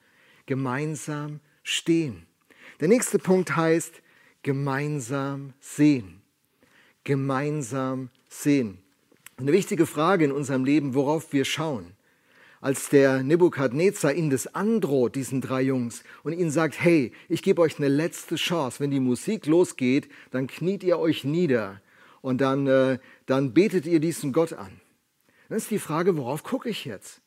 Gemeinsam 0.47 1.41
stehen. 1.63 2.27
Der 2.81 2.89
nächste 2.89 3.19
Punkt 3.19 3.55
heißt 3.57 4.03
gemeinsam 4.43 5.53
sehen. 5.61 6.23
Gemeinsam 7.05 8.11
sehen. 8.29 8.79
Eine 9.37 9.53
wichtige 9.53 9.87
Frage 9.87 10.25
in 10.25 10.33
unserem 10.33 10.65
Leben, 10.65 10.95
worauf 10.95 11.33
wir 11.33 11.45
schauen 11.45 11.95
als 12.61 12.91
der 12.91 13.23
Nebukadnezar 13.23 14.13
ihnen 14.13 14.31
das 14.31 14.55
androht, 14.55 15.17
diesen 15.17 15.41
drei 15.41 15.63
Jungs, 15.63 16.03
und 16.23 16.33
ihnen 16.33 16.51
sagt, 16.51 16.81
hey, 16.81 17.13
ich 17.29 17.43
gebe 17.43 17.63
euch 17.63 17.79
eine 17.79 17.89
letzte 17.89 18.37
Chance, 18.37 18.81
wenn 18.81 18.91
die 18.91 19.01
Musik 19.01 19.47
losgeht, 19.47 20.09
dann 20.31 20.47
kniet 20.47 20.83
ihr 20.83 20.99
euch 20.99 21.25
nieder 21.25 21.81
und 22.21 22.41
dann, 22.41 22.67
äh, 22.67 22.99
dann 23.27 23.55
betet 23.55 23.87
ihr 23.87 24.01
diesen 24.01 24.33
Gott 24.33 24.53
an. 24.53 24.81
Dann 25.49 25.59
ist 25.59 25.71
die 25.71 25.79
Frage, 25.79 26.17
worauf 26.17 26.43
gucke 26.43 26.69
ich 26.69 26.85
jetzt? 26.85 27.23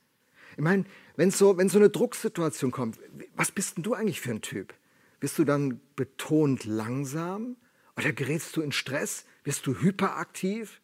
Ich 0.56 0.64
meine, 0.64 0.86
wenn 1.16 1.32
so, 1.32 1.58
wenn 1.58 1.68
so 1.68 1.80
eine 1.80 1.90
Drucksituation 1.90 2.72
kommt, 2.72 3.00
was 3.36 3.52
bist 3.52 3.78
denn 3.78 3.84
du 3.84 3.96
eigentlich 3.96 4.22
für 4.22 4.32
ein 4.32 4.42
Typ? 4.42 4.74
Bist 5.20 5.40
du 5.40 5.46
dann 5.46 5.82
betont 5.96 6.66
langsam? 6.66 7.56
Oder 7.98 8.14
gerätst 8.14 8.56
du 8.56 8.62
in 8.62 8.72
Stress? 8.72 9.26
Wirst 9.44 9.68
du 9.68 9.76
hyperaktiv? 9.80 10.82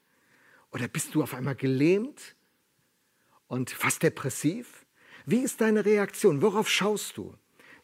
Oder 0.72 0.88
bist 0.88 1.16
du 1.16 1.24
auf 1.24 1.34
einmal 1.34 1.56
gelähmt? 1.56 2.36
und 3.50 3.72
fast 3.72 4.04
depressiv? 4.04 4.86
Wie 5.26 5.40
ist 5.40 5.60
deine 5.60 5.84
Reaktion? 5.84 6.42
Worauf 6.42 6.70
schaust 6.70 7.18
du? 7.18 7.36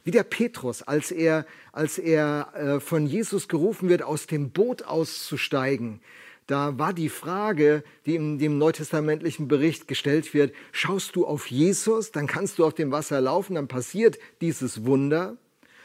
Wie 0.06 0.12
der 0.12 0.24
Petrus, 0.24 0.84
als 0.84 1.12
er, 1.12 1.46
als 1.74 1.98
er 1.98 2.54
äh, 2.54 2.80
von 2.80 3.08
Jesus 3.08 3.48
gerufen 3.50 3.90
wird, 3.90 4.04
aus 4.04 4.28
dem 4.28 4.52
Boot 4.52 4.84
auszusteigen, 4.84 6.00
da 6.48 6.78
war 6.78 6.94
die 6.94 7.10
Frage, 7.10 7.84
die 8.06 8.14
in 8.14 8.38
dem 8.38 8.60
neutestamentlichen 8.60 9.48
Bericht 9.48 9.88
gestellt 9.88 10.36
wird, 10.36 10.54
schaust 10.72 11.16
du 11.16 11.26
auf 11.26 11.48
Jesus, 11.48 12.12
dann 12.12 12.28
kannst 12.28 12.60
du 12.60 12.66
auf 12.66 12.76
dem 12.76 12.92
Wasser 12.92 13.20
laufen, 13.20 13.56
dann 13.56 13.68
passiert 13.68 14.20
dieses 14.42 14.86
Wunder. 14.86 15.38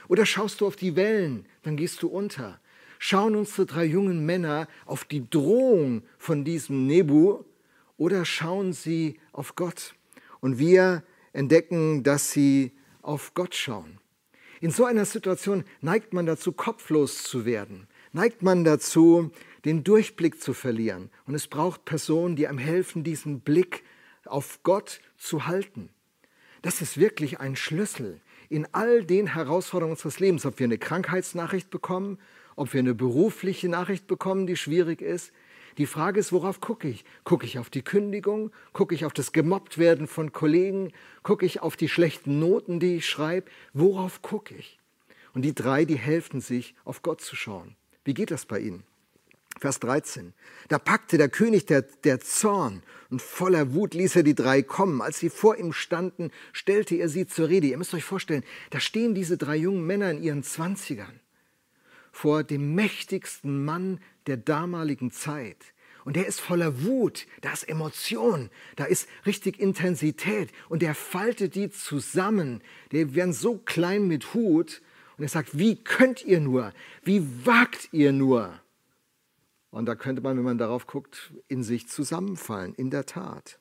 Oder 0.06 0.26
schaust 0.26 0.60
du 0.60 0.66
auf 0.66 0.76
die 0.76 0.96
Wellen, 0.96 1.46
dann 1.62 1.78
gehst 1.78 2.02
du 2.02 2.08
unter. 2.08 2.60
Schauen 3.02 3.34
unsere 3.34 3.64
drei 3.64 3.86
jungen 3.86 4.26
Männer 4.26 4.68
auf 4.84 5.06
die 5.06 5.28
Drohung 5.28 6.02
von 6.18 6.44
diesem 6.44 6.86
Nebu 6.86 7.44
oder 7.96 8.26
schauen 8.26 8.74
sie 8.74 9.18
auf 9.32 9.56
Gott? 9.56 9.94
Und 10.40 10.58
wir 10.58 11.02
entdecken, 11.32 12.02
dass 12.02 12.30
sie 12.30 12.72
auf 13.00 13.32
Gott 13.32 13.54
schauen. 13.54 13.98
In 14.60 14.70
so 14.70 14.84
einer 14.84 15.06
Situation 15.06 15.64
neigt 15.80 16.12
man 16.12 16.26
dazu, 16.26 16.52
kopflos 16.52 17.24
zu 17.24 17.46
werden, 17.46 17.88
neigt 18.12 18.42
man 18.42 18.64
dazu, 18.64 19.30
den 19.64 19.82
Durchblick 19.82 20.38
zu 20.38 20.52
verlieren. 20.52 21.08
Und 21.26 21.34
es 21.34 21.48
braucht 21.48 21.86
Personen, 21.86 22.36
die 22.36 22.48
einem 22.48 22.58
helfen, 22.58 23.02
diesen 23.02 23.40
Blick 23.40 23.82
auf 24.26 24.62
Gott 24.62 25.00
zu 25.16 25.46
halten. 25.46 25.88
Das 26.60 26.82
ist 26.82 26.98
wirklich 26.98 27.40
ein 27.40 27.56
Schlüssel 27.56 28.20
in 28.50 28.68
all 28.72 29.04
den 29.04 29.28
Herausforderungen 29.28 29.94
unseres 29.94 30.20
Lebens, 30.20 30.44
ob 30.44 30.58
wir 30.58 30.64
eine 30.64 30.76
Krankheitsnachricht 30.76 31.70
bekommen, 31.70 32.18
ob 32.60 32.74
wir 32.74 32.80
eine 32.80 32.94
berufliche 32.94 33.70
Nachricht 33.70 34.06
bekommen, 34.06 34.46
die 34.46 34.54
schwierig 34.54 35.00
ist, 35.00 35.32
die 35.78 35.86
Frage 35.86 36.20
ist, 36.20 36.30
worauf 36.30 36.60
gucke 36.60 36.88
ich? 36.88 37.06
Gucke 37.24 37.46
ich 37.46 37.58
auf 37.58 37.70
die 37.70 37.80
Kündigung? 37.80 38.52
Gucke 38.74 38.94
ich 38.94 39.06
auf 39.06 39.14
das 39.14 39.32
Gemobbtwerden 39.32 40.06
von 40.06 40.30
Kollegen? 40.32 40.92
Gucke 41.22 41.46
ich 41.46 41.62
auf 41.62 41.76
die 41.76 41.88
schlechten 41.88 42.38
Noten, 42.38 42.78
die 42.78 42.96
ich 42.96 43.08
schreibe? 43.08 43.50
Worauf 43.72 44.20
gucke 44.20 44.54
ich? 44.54 44.78
Und 45.32 45.40
die 45.42 45.54
drei, 45.54 45.86
die 45.86 45.96
helfen 45.96 46.42
sich, 46.42 46.74
auf 46.84 47.02
Gott 47.02 47.22
zu 47.22 47.34
schauen. 47.34 47.76
Wie 48.04 48.12
geht 48.12 48.30
das 48.30 48.44
bei 48.44 48.58
ihnen? 48.58 48.82
Vers 49.58 49.80
13. 49.80 50.34
Da 50.68 50.78
packte 50.78 51.16
der 51.16 51.30
König 51.30 51.64
der, 51.64 51.80
der 51.80 52.20
Zorn 52.20 52.82
und 53.08 53.22
voller 53.22 53.72
Wut 53.72 53.94
ließ 53.94 54.16
er 54.16 54.22
die 54.22 54.34
drei 54.34 54.62
kommen. 54.62 55.00
Als 55.00 55.18
sie 55.18 55.30
vor 55.30 55.56
ihm 55.56 55.72
standen, 55.72 56.30
stellte 56.52 56.96
er 56.96 57.08
sie 57.08 57.26
zur 57.26 57.48
Rede. 57.48 57.68
Ihr 57.68 57.78
müsst 57.78 57.94
euch 57.94 58.04
vorstellen, 58.04 58.44
da 58.68 58.80
stehen 58.80 59.14
diese 59.14 59.38
drei 59.38 59.56
jungen 59.56 59.86
Männer 59.86 60.10
in 60.10 60.22
ihren 60.22 60.42
Zwanzigern 60.42 61.20
vor 62.12 62.44
dem 62.44 62.74
mächtigsten 62.74 63.64
Mann 63.64 64.00
der 64.26 64.36
damaligen 64.36 65.10
Zeit. 65.10 65.72
Und 66.04 66.16
der 66.16 66.26
ist 66.26 66.40
voller 66.40 66.84
Wut, 66.84 67.26
da 67.42 67.52
ist 67.52 67.68
Emotion, 67.68 68.50
da 68.76 68.84
ist 68.84 69.08
richtig 69.26 69.60
Intensität. 69.60 70.50
Und 70.68 70.82
der 70.82 70.94
faltet 70.94 71.54
die 71.54 71.70
zusammen. 71.70 72.62
Die 72.90 73.14
werden 73.14 73.32
so 73.32 73.58
klein 73.58 74.08
mit 74.08 74.34
Hut. 74.34 74.82
Und 75.18 75.24
er 75.24 75.28
sagt, 75.28 75.58
wie 75.58 75.76
könnt 75.76 76.24
ihr 76.24 76.40
nur? 76.40 76.72
Wie 77.04 77.26
wagt 77.44 77.90
ihr 77.92 78.12
nur? 78.12 78.58
Und 79.70 79.86
da 79.86 79.94
könnte 79.94 80.22
man, 80.22 80.36
wenn 80.36 80.44
man 80.44 80.58
darauf 80.58 80.86
guckt, 80.86 81.32
in 81.46 81.62
sich 81.62 81.86
zusammenfallen, 81.88 82.74
in 82.74 82.90
der 82.90 83.06
Tat. 83.06 83.60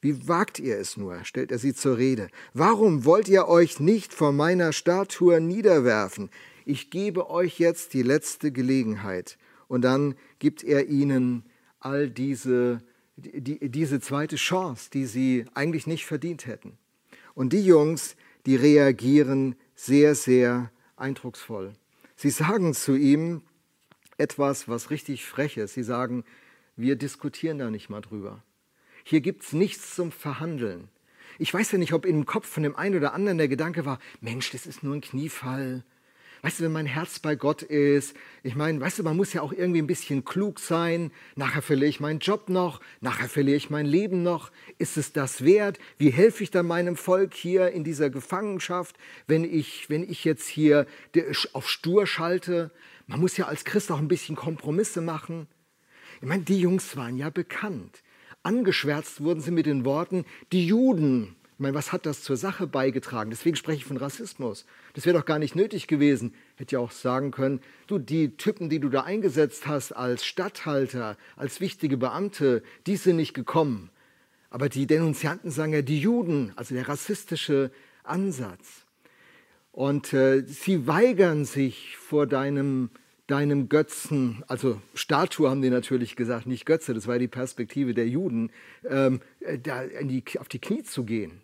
Wie 0.00 0.28
wagt 0.28 0.58
ihr 0.58 0.78
es 0.78 0.96
nur? 0.96 1.24
stellt 1.24 1.52
er 1.52 1.58
sie 1.58 1.74
zur 1.74 1.98
Rede. 1.98 2.28
Warum 2.54 3.04
wollt 3.04 3.28
ihr 3.28 3.48
euch 3.48 3.80
nicht 3.80 4.14
vor 4.14 4.32
meiner 4.32 4.72
Statue 4.72 5.40
niederwerfen? 5.40 6.30
Ich 6.70 6.90
gebe 6.90 7.28
euch 7.30 7.58
jetzt 7.58 7.94
die 7.94 8.02
letzte 8.02 8.52
Gelegenheit. 8.52 9.38
Und 9.66 9.82
dann 9.82 10.14
gibt 10.38 10.62
er 10.62 10.86
ihnen 10.86 11.44
all 11.80 12.08
diese, 12.08 12.80
die, 13.16 13.68
diese 13.68 14.00
zweite 14.00 14.36
Chance, 14.36 14.90
die 14.92 15.06
sie 15.06 15.44
eigentlich 15.54 15.86
nicht 15.86 16.06
verdient 16.06 16.46
hätten. 16.46 16.78
Und 17.34 17.52
die 17.52 17.64
Jungs, 17.64 18.16
die 18.46 18.56
reagieren 18.56 19.56
sehr, 19.74 20.14
sehr 20.14 20.70
eindrucksvoll. 20.96 21.72
Sie 22.14 22.30
sagen 22.30 22.72
zu 22.72 22.94
ihm 22.94 23.42
etwas, 24.16 24.68
was 24.68 24.90
richtig 24.90 25.24
frech 25.24 25.56
ist. 25.56 25.74
Sie 25.74 25.82
sagen, 25.82 26.24
wir 26.76 26.94
diskutieren 26.96 27.58
da 27.58 27.70
nicht 27.70 27.90
mal 27.90 28.00
drüber. 28.00 28.44
Hier 29.02 29.20
gibt 29.20 29.42
es 29.42 29.52
nichts 29.52 29.94
zum 29.94 30.12
Verhandeln. 30.12 30.88
Ich 31.38 31.52
weiß 31.52 31.72
ja 31.72 31.78
nicht, 31.78 31.94
ob 31.94 32.04
im 32.04 32.26
Kopf 32.26 32.46
von 32.46 32.62
dem 32.62 32.76
einen 32.76 32.96
oder 32.96 33.14
anderen 33.14 33.38
der 33.38 33.48
Gedanke 33.48 33.86
war, 33.86 33.98
Mensch, 34.20 34.50
das 34.50 34.66
ist 34.66 34.82
nur 34.82 34.94
ein 34.94 35.00
Kniefall. 35.00 35.84
Weißt 36.42 36.58
du, 36.58 36.64
wenn 36.64 36.72
mein 36.72 36.86
Herz 36.86 37.18
bei 37.18 37.34
Gott 37.34 37.62
ist, 37.62 38.14
ich 38.42 38.54
meine, 38.54 38.80
weißt 38.80 38.98
du, 38.98 39.02
man 39.02 39.16
muss 39.16 39.32
ja 39.34 39.42
auch 39.42 39.52
irgendwie 39.52 39.82
ein 39.82 39.86
bisschen 39.86 40.24
klug 40.24 40.58
sein. 40.58 41.10
Nachher 41.36 41.60
verliere 41.60 41.88
ich 41.88 42.00
meinen 42.00 42.20
Job 42.20 42.48
noch, 42.48 42.80
nachher 43.00 43.28
verliere 43.28 43.56
ich 43.56 43.68
mein 43.68 43.84
Leben 43.84 44.22
noch. 44.22 44.50
Ist 44.78 44.96
es 44.96 45.12
das 45.12 45.44
wert? 45.44 45.78
Wie 45.98 46.10
helfe 46.10 46.42
ich 46.42 46.50
dann 46.50 46.66
meinem 46.66 46.96
Volk 46.96 47.34
hier 47.34 47.70
in 47.72 47.84
dieser 47.84 48.08
Gefangenschaft, 48.08 48.96
wenn 49.26 49.44
ich, 49.44 49.90
wenn 49.90 50.02
ich 50.02 50.24
jetzt 50.24 50.48
hier 50.48 50.86
auf 51.52 51.68
stur 51.68 52.06
schalte? 52.06 52.70
Man 53.06 53.20
muss 53.20 53.36
ja 53.36 53.46
als 53.46 53.64
Christ 53.64 53.90
auch 53.90 53.98
ein 53.98 54.08
bisschen 54.08 54.36
Kompromisse 54.36 55.02
machen. 55.02 55.46
Ich 56.22 56.28
meine, 56.28 56.42
die 56.42 56.60
Jungs 56.60 56.96
waren 56.96 57.16
ja 57.16 57.28
bekannt. 57.28 58.02
Angeschwärzt 58.42 59.22
wurden 59.22 59.40
sie 59.40 59.50
mit 59.50 59.66
den 59.66 59.84
Worten, 59.84 60.24
die 60.52 60.66
Juden. 60.66 61.36
Ich 61.60 61.62
meine, 61.62 61.74
was 61.74 61.92
hat 61.92 62.06
das 62.06 62.22
zur 62.22 62.38
Sache 62.38 62.66
beigetragen? 62.66 63.28
Deswegen 63.28 63.54
spreche 63.54 63.80
ich 63.80 63.84
von 63.84 63.98
Rassismus. 63.98 64.64
Das 64.94 65.04
wäre 65.04 65.18
doch 65.18 65.26
gar 65.26 65.38
nicht 65.38 65.54
nötig 65.54 65.88
gewesen. 65.88 66.32
Hätte 66.56 66.76
ja 66.76 66.78
auch 66.78 66.90
sagen 66.90 67.32
können, 67.32 67.60
du, 67.86 67.98
die 67.98 68.34
Typen, 68.38 68.70
die 68.70 68.80
du 68.80 68.88
da 68.88 69.02
eingesetzt 69.02 69.66
hast 69.66 69.92
als 69.92 70.24
Statthalter, 70.24 71.18
als 71.36 71.60
wichtige 71.60 71.98
Beamte, 71.98 72.62
die 72.86 72.96
sind 72.96 73.16
nicht 73.16 73.34
gekommen. 73.34 73.90
Aber 74.48 74.70
die 74.70 74.86
Denunzianten 74.86 75.50
sagen 75.50 75.74
ja 75.74 75.82
die 75.82 76.00
Juden, 76.00 76.54
also 76.56 76.74
der 76.74 76.88
rassistische 76.88 77.70
Ansatz. 78.04 78.86
Und 79.70 80.14
äh, 80.14 80.42
sie 80.46 80.86
weigern 80.86 81.44
sich 81.44 81.98
vor 81.98 82.26
deinem 82.26 82.88
deinem 83.26 83.68
Götzen, 83.68 84.42
also 84.48 84.80
Statue 84.92 85.48
haben 85.48 85.62
die 85.62 85.70
natürlich 85.70 86.16
gesagt, 86.16 86.46
nicht 86.46 86.66
Götze, 86.66 86.94
das 86.94 87.06
war 87.06 87.18
die 87.20 87.28
Perspektive 87.28 87.94
der 87.94 88.08
Juden, 88.08 88.50
ähm, 88.88 89.20
äh, 89.38 89.56
da 89.56 89.84
die, 89.86 90.24
auf 90.40 90.48
die 90.48 90.58
Knie 90.58 90.82
zu 90.82 91.04
gehen. 91.04 91.42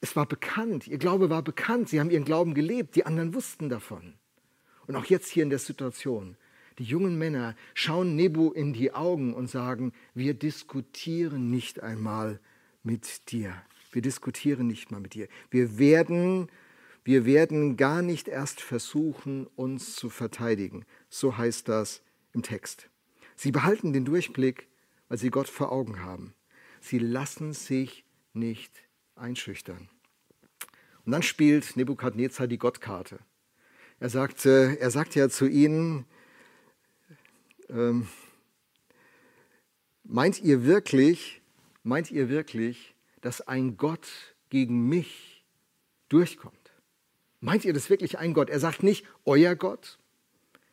Es 0.00 0.16
war 0.16 0.26
bekannt, 0.26 0.86
ihr 0.86 0.98
Glaube 0.98 1.30
war 1.30 1.42
bekannt, 1.42 1.88
sie 1.88 2.00
haben 2.00 2.10
ihren 2.10 2.24
Glauben 2.24 2.54
gelebt, 2.54 2.96
die 2.96 3.04
anderen 3.04 3.34
wussten 3.34 3.68
davon. 3.68 4.14
Und 4.86 4.96
auch 4.96 5.04
jetzt 5.04 5.28
hier 5.28 5.42
in 5.42 5.50
der 5.50 5.58
Situation, 5.58 6.36
die 6.78 6.84
jungen 6.84 7.18
Männer 7.18 7.54
schauen 7.74 8.16
Nebu 8.16 8.50
in 8.50 8.72
die 8.72 8.92
Augen 8.92 9.34
und 9.34 9.48
sagen, 9.48 9.92
wir 10.14 10.34
diskutieren 10.34 11.50
nicht 11.50 11.82
einmal 11.82 12.40
mit 12.82 13.30
dir. 13.30 13.54
Wir 13.92 14.02
diskutieren 14.02 14.66
nicht 14.66 14.90
mal 14.90 15.00
mit 15.00 15.14
dir. 15.14 15.28
Wir 15.50 15.78
werden 15.78 16.48
wir 17.02 17.24
werden 17.24 17.76
gar 17.76 18.02
nicht 18.02 18.28
erst 18.28 18.60
versuchen, 18.60 19.46
uns 19.56 19.96
zu 19.96 20.10
verteidigen. 20.10 20.84
So 21.08 21.38
heißt 21.38 21.68
das 21.68 22.02
im 22.32 22.42
Text. 22.42 22.90
Sie 23.36 23.52
behalten 23.52 23.92
den 23.92 24.04
Durchblick, 24.04 24.68
weil 25.08 25.18
sie 25.18 25.30
Gott 25.30 25.48
vor 25.48 25.72
Augen 25.72 26.04
haben. 26.04 26.34
Sie 26.80 26.98
lassen 26.98 27.52
sich 27.52 28.04
nicht 28.34 28.82
einschüchtern. 29.20 29.88
Und 31.04 31.12
dann 31.12 31.22
spielt 31.22 31.76
Nebukadnezar 31.76 32.46
die 32.46 32.58
Gottkarte. 32.58 33.18
Er 33.98 34.08
sagt, 34.08 34.46
er 34.46 34.90
sagt 34.90 35.14
ja 35.14 35.28
zu 35.28 35.46
ihnen, 35.46 36.06
ähm, 37.68 38.08
meint 40.04 40.40
ihr 40.40 40.64
wirklich, 40.64 41.40
meint 41.82 42.10
ihr 42.10 42.28
wirklich, 42.28 42.94
dass 43.20 43.40
ein 43.42 43.76
Gott 43.76 44.08
gegen 44.48 44.88
mich 44.88 45.44
durchkommt? 46.08 46.56
Meint 47.40 47.64
ihr 47.64 47.72
das 47.72 47.90
wirklich 47.90 48.18
ein 48.18 48.34
Gott? 48.34 48.50
Er 48.50 48.60
sagt 48.60 48.82
nicht 48.82 49.06
euer 49.24 49.54
Gott. 49.54 49.98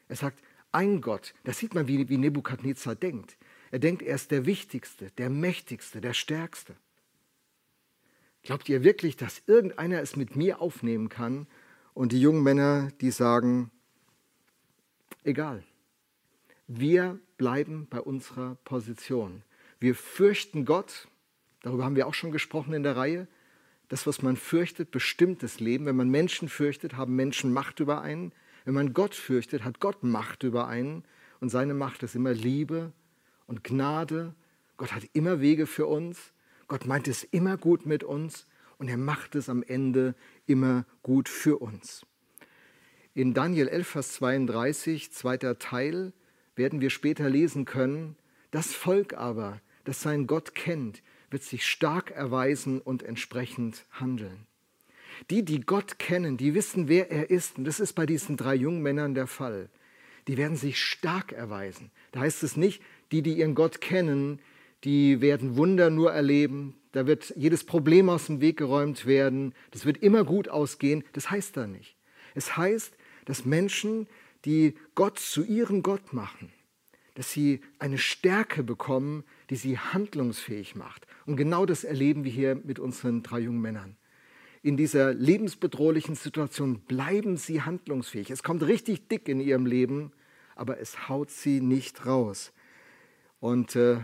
Er 0.09 0.15
sagt 0.15 0.41
ein 0.71 1.01
Gott. 1.01 1.33
Das 1.43 1.57
sieht 1.57 1.73
man, 1.73 1.87
wie, 1.87 2.09
wie 2.09 2.17
Nebukadnezar 2.17 2.95
denkt. 2.95 3.37
Er 3.71 3.79
denkt, 3.79 4.01
er 4.01 4.15
ist 4.15 4.31
der 4.31 4.45
Wichtigste, 4.45 5.11
der 5.17 5.29
Mächtigste, 5.29 6.01
der 6.01 6.13
Stärkste. 6.13 6.75
Glaubt 8.47 8.69
ihr 8.69 8.81
wirklich, 8.81 9.17
dass 9.17 9.43
irgendeiner 9.45 10.01
es 10.01 10.15
mit 10.15 10.37
mir 10.37 10.61
aufnehmen 10.61 11.09
kann? 11.09 11.47
Und 11.93 12.13
die 12.13 12.21
jungen 12.21 12.43
Männer, 12.43 12.93
die 13.01 13.11
sagen, 13.11 13.71
egal. 15.25 15.65
Wir 16.65 17.19
bleiben 17.37 17.87
bei 17.89 17.99
unserer 17.99 18.55
Position. 18.63 19.43
Wir 19.81 19.95
fürchten 19.95 20.63
Gott, 20.63 21.09
darüber 21.61 21.83
haben 21.83 21.97
wir 21.97 22.07
auch 22.07 22.13
schon 22.13 22.31
gesprochen 22.31 22.73
in 22.73 22.83
der 22.83 22.95
Reihe. 22.95 23.27
Das, 23.89 24.07
was 24.07 24.21
man 24.21 24.37
fürchtet, 24.37 24.91
bestimmt 24.91 25.43
das 25.43 25.59
Leben. 25.59 25.85
Wenn 25.85 25.97
man 25.97 26.07
Menschen 26.07 26.47
fürchtet, 26.47 26.95
haben 26.95 27.17
Menschen 27.17 27.51
Macht 27.51 27.81
über 27.81 28.01
einen. 28.01 28.31
Wenn 28.63 28.75
man 28.75 28.93
Gott 28.93 29.13
fürchtet, 29.13 29.65
hat 29.65 29.81
Gott 29.81 30.03
Macht 30.03 30.43
über 30.43 30.69
einen. 30.69 31.03
Und 31.41 31.49
seine 31.49 31.73
Macht 31.73 32.01
ist 32.01 32.15
immer 32.15 32.31
Liebe 32.31 32.93
und 33.45 33.65
Gnade. 33.65 34.33
Gott 34.77 34.93
hat 34.93 35.03
immer 35.11 35.41
Wege 35.41 35.67
für 35.67 35.87
uns. 35.87 36.31
Gott 36.67 36.85
meint 36.85 37.07
es 37.07 37.23
immer 37.23 37.57
gut 37.57 37.85
mit 37.85 38.03
uns. 38.03 38.47
Und 38.77 38.89
er 38.89 38.97
macht 38.97 39.35
es 39.35 39.49
am 39.49 39.63
Ende 39.63 40.13
immer 40.45 40.85
gut 41.01 41.29
für 41.29 41.57
uns. 41.57 42.05
In 43.15 43.33
Daniel 43.33 43.67
11, 43.67 43.87
Vers 43.87 44.13
32, 44.13 45.11
zweiter 45.11 45.57
Teil, 45.57 46.13
werden 46.55 46.81
wir 46.81 46.91
später 46.91 47.29
lesen 47.29 47.65
können, 47.65 48.15
das 48.51 48.73
Volk 48.73 49.15
aber, 49.15 49.59
das 49.83 50.01
seinen 50.01 50.27
Gott 50.27 50.53
kennt, 50.53 51.01
wird 51.31 51.43
sich 51.43 51.65
stark 51.65 52.11
erweisen 52.11 52.79
und 52.79 53.03
entsprechend 53.03 53.85
handeln. 53.91 54.45
Die, 55.31 55.43
die 55.43 55.61
Gott 55.61 55.97
kennen, 55.97 56.37
die 56.37 56.53
wissen, 56.53 56.87
wer 56.87 57.09
er 57.09 57.31
ist, 57.31 57.57
und 57.57 57.65
das 57.65 57.79
ist 57.79 57.93
bei 57.93 58.05
diesen 58.05 58.37
drei 58.37 58.53
jungen 58.53 58.83
Männern 58.83 59.15
der 59.15 59.27
Fall, 59.27 59.69
die 60.27 60.37
werden 60.37 60.57
sich 60.57 60.79
stark 60.79 61.31
erweisen. 61.31 61.89
Da 62.11 62.19
heißt 62.19 62.43
es 62.43 62.57
nicht, 62.57 62.83
die, 63.11 63.23
die 63.23 63.37
ihren 63.37 63.55
Gott 63.55 63.81
kennen, 63.81 64.39
die 64.83 65.21
werden 65.21 65.57
Wunder 65.57 65.89
nur 65.89 66.11
erleben, 66.11 66.75
da 66.91 67.05
wird 67.05 67.33
jedes 67.35 67.63
Problem 67.63 68.09
aus 68.09 68.27
dem 68.27 68.41
Weg 68.41 68.57
geräumt 68.57 69.05
werden, 69.05 69.53
das 69.71 69.85
wird 69.85 69.97
immer 69.97 70.23
gut 70.23 70.49
ausgehen, 70.49 71.03
das 71.13 71.29
heißt 71.29 71.57
da 71.57 71.67
nicht. 71.67 71.95
Es 72.35 72.57
heißt, 72.57 72.95
dass 73.25 73.45
Menschen, 73.45 74.07
die 74.45 74.75
Gott 74.95 75.19
zu 75.19 75.43
ihrem 75.43 75.83
Gott 75.83 76.13
machen, 76.13 76.51
dass 77.15 77.31
sie 77.31 77.61
eine 77.79 77.97
Stärke 77.97 78.63
bekommen, 78.63 79.23
die 79.49 79.55
sie 79.55 79.77
handlungsfähig 79.77 80.75
macht. 80.75 81.07
Und 81.25 81.35
genau 81.35 81.65
das 81.65 81.83
erleben 81.83 82.23
wir 82.23 82.31
hier 82.31 82.55
mit 82.55 82.79
unseren 82.79 83.23
drei 83.23 83.39
jungen 83.39 83.61
Männern. 83.61 83.97
In 84.61 84.77
dieser 84.77 85.13
lebensbedrohlichen 85.13 86.15
Situation 86.15 86.79
bleiben 86.81 87.37
sie 87.37 87.61
handlungsfähig. 87.61 88.29
Es 88.31 88.43
kommt 88.43 88.63
richtig 88.63 89.07
dick 89.07 89.27
in 89.29 89.39
ihrem 89.39 89.65
Leben, 89.65 90.11
aber 90.55 90.79
es 90.79 91.09
haut 91.09 91.29
sie 91.29 91.61
nicht 91.61 92.05
raus. 92.05 92.53
Und 93.39 93.75
äh, 93.75 93.99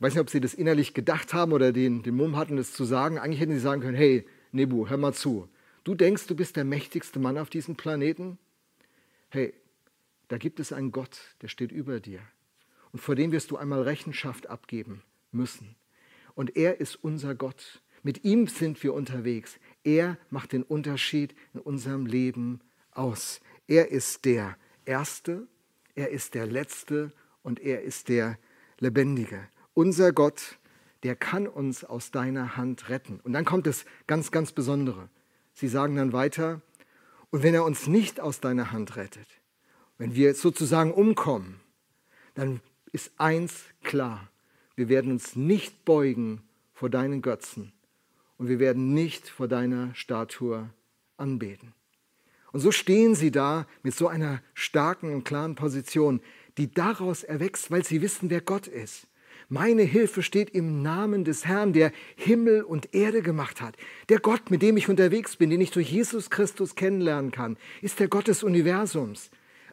ich 0.00 0.02
weiß 0.04 0.14
nicht, 0.14 0.22
ob 0.22 0.30
sie 0.30 0.40
das 0.40 0.54
innerlich 0.54 0.94
gedacht 0.94 1.34
haben 1.34 1.52
oder 1.52 1.72
den, 1.74 2.02
den 2.02 2.16
Mumm 2.16 2.36
hatten, 2.36 2.56
das 2.56 2.72
zu 2.72 2.84
sagen. 2.84 3.18
Eigentlich 3.18 3.38
hätten 3.38 3.52
sie 3.52 3.60
sagen 3.60 3.82
können, 3.82 3.98
hey, 3.98 4.26
Nebu, 4.50 4.88
hör 4.88 4.96
mal 4.96 5.12
zu. 5.12 5.46
Du 5.84 5.94
denkst, 5.94 6.26
du 6.26 6.34
bist 6.34 6.56
der 6.56 6.64
mächtigste 6.64 7.18
Mann 7.18 7.36
auf 7.36 7.50
diesem 7.50 7.76
Planeten? 7.76 8.38
Hey, 9.28 9.52
da 10.28 10.38
gibt 10.38 10.58
es 10.58 10.72
einen 10.72 10.90
Gott, 10.90 11.20
der 11.42 11.48
steht 11.48 11.70
über 11.70 12.00
dir. 12.00 12.20
Und 12.92 13.00
vor 13.00 13.14
dem 13.14 13.30
wirst 13.30 13.50
du 13.50 13.58
einmal 13.58 13.82
Rechenschaft 13.82 14.48
abgeben 14.48 15.02
müssen. 15.32 15.76
Und 16.34 16.56
er 16.56 16.80
ist 16.80 16.96
unser 16.96 17.34
Gott. 17.34 17.82
Mit 18.02 18.24
ihm 18.24 18.46
sind 18.46 18.82
wir 18.82 18.94
unterwegs. 18.94 19.60
Er 19.84 20.16
macht 20.30 20.52
den 20.52 20.62
Unterschied 20.62 21.34
in 21.52 21.60
unserem 21.60 22.06
Leben 22.06 22.60
aus. 22.92 23.42
Er 23.66 23.90
ist 23.90 24.24
der 24.24 24.56
Erste, 24.86 25.46
er 25.94 26.08
ist 26.08 26.32
der 26.32 26.46
Letzte 26.46 27.12
und 27.42 27.60
er 27.60 27.82
ist 27.82 28.08
der 28.08 28.38
Lebendige. 28.78 29.46
Unser 29.80 30.12
Gott, 30.12 30.58
der 31.04 31.16
kann 31.16 31.46
uns 31.46 31.84
aus 31.84 32.10
deiner 32.10 32.58
Hand 32.58 32.90
retten. 32.90 33.18
Und 33.20 33.32
dann 33.32 33.46
kommt 33.46 33.66
es 33.66 33.86
ganz, 34.06 34.30
ganz 34.30 34.52
Besondere. 34.52 35.08
Sie 35.54 35.68
sagen 35.68 35.96
dann 35.96 36.12
weiter, 36.12 36.60
und 37.30 37.42
wenn 37.42 37.54
er 37.54 37.64
uns 37.64 37.86
nicht 37.86 38.20
aus 38.20 38.40
deiner 38.40 38.72
Hand 38.72 38.96
rettet, 38.96 39.26
wenn 39.96 40.14
wir 40.14 40.34
sozusagen 40.34 40.92
umkommen, 40.92 41.60
dann 42.34 42.60
ist 42.92 43.12
eins 43.16 43.64
klar. 43.82 44.28
Wir 44.76 44.90
werden 44.90 45.12
uns 45.12 45.34
nicht 45.34 45.86
beugen 45.86 46.42
vor 46.74 46.90
deinen 46.90 47.22
Götzen 47.22 47.72
und 48.36 48.48
wir 48.48 48.58
werden 48.58 48.92
nicht 48.92 49.30
vor 49.30 49.48
deiner 49.48 49.94
Statue 49.94 50.68
anbeten. 51.16 51.72
Und 52.52 52.60
so 52.60 52.70
stehen 52.70 53.14
sie 53.14 53.30
da 53.30 53.66
mit 53.82 53.94
so 53.94 54.08
einer 54.08 54.42
starken 54.52 55.14
und 55.14 55.24
klaren 55.24 55.54
Position, 55.54 56.20
die 56.58 56.70
daraus 56.70 57.22
erwächst, 57.22 57.70
weil 57.70 57.82
sie 57.82 58.02
wissen, 58.02 58.28
wer 58.28 58.42
Gott 58.42 58.66
ist. 58.66 59.06
Meine 59.52 59.82
Hilfe 59.82 60.22
steht 60.22 60.50
im 60.50 60.80
Namen 60.80 61.24
des 61.24 61.44
Herrn, 61.44 61.72
der 61.72 61.90
Himmel 62.14 62.62
und 62.62 62.94
Erde 62.94 63.20
gemacht 63.20 63.60
hat. 63.60 63.74
Der 64.08 64.20
Gott, 64.20 64.48
mit 64.48 64.62
dem 64.62 64.76
ich 64.76 64.88
unterwegs 64.88 65.34
bin, 65.34 65.50
den 65.50 65.60
ich 65.60 65.72
durch 65.72 65.90
Jesus 65.90 66.30
Christus 66.30 66.76
kennenlernen 66.76 67.32
kann, 67.32 67.56
ist 67.82 67.98
der 67.98 68.06
Gott 68.06 68.28
des 68.28 68.44
Universums. 68.44 69.28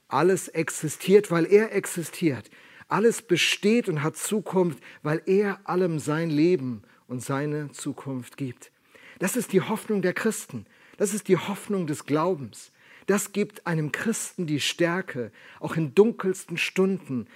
Alles 0.08 0.48
existiert, 0.48 1.30
weil 1.30 1.46
er 1.46 1.76
existiert. 1.76 2.50
Alles 2.88 3.22
besteht 3.22 3.88
und 3.88 4.02
hat 4.02 4.18
Zukunft, 4.18 4.80
weil 5.04 5.22
er 5.28 5.60
allem 5.66 6.00
sein 6.00 6.32
Leben 6.32 6.82
und 7.08 7.22
seine 7.22 7.72
Zukunft 7.72 8.36
gibt. 8.36 8.72
Das 9.20 9.36
ist 9.36 9.54
die 9.54 9.62
Hoffnung 9.62 10.02
der 10.02 10.14
Christen. 10.14 10.66
Das 10.98 11.14
ist 11.14 11.28
die 11.28 11.38
Hoffnung 11.38 11.86
des 11.86 12.08
Glaubens. 12.08 12.72
Das 13.06 13.32
gibt 13.32 13.68
einem 13.68 13.92
Christen 13.92 14.48
die 14.48 14.60
Stärke, 14.60 15.32
auch 15.60 15.76
in 15.76 15.94
dunkelsten 15.94 16.58
Stunden 16.58 17.28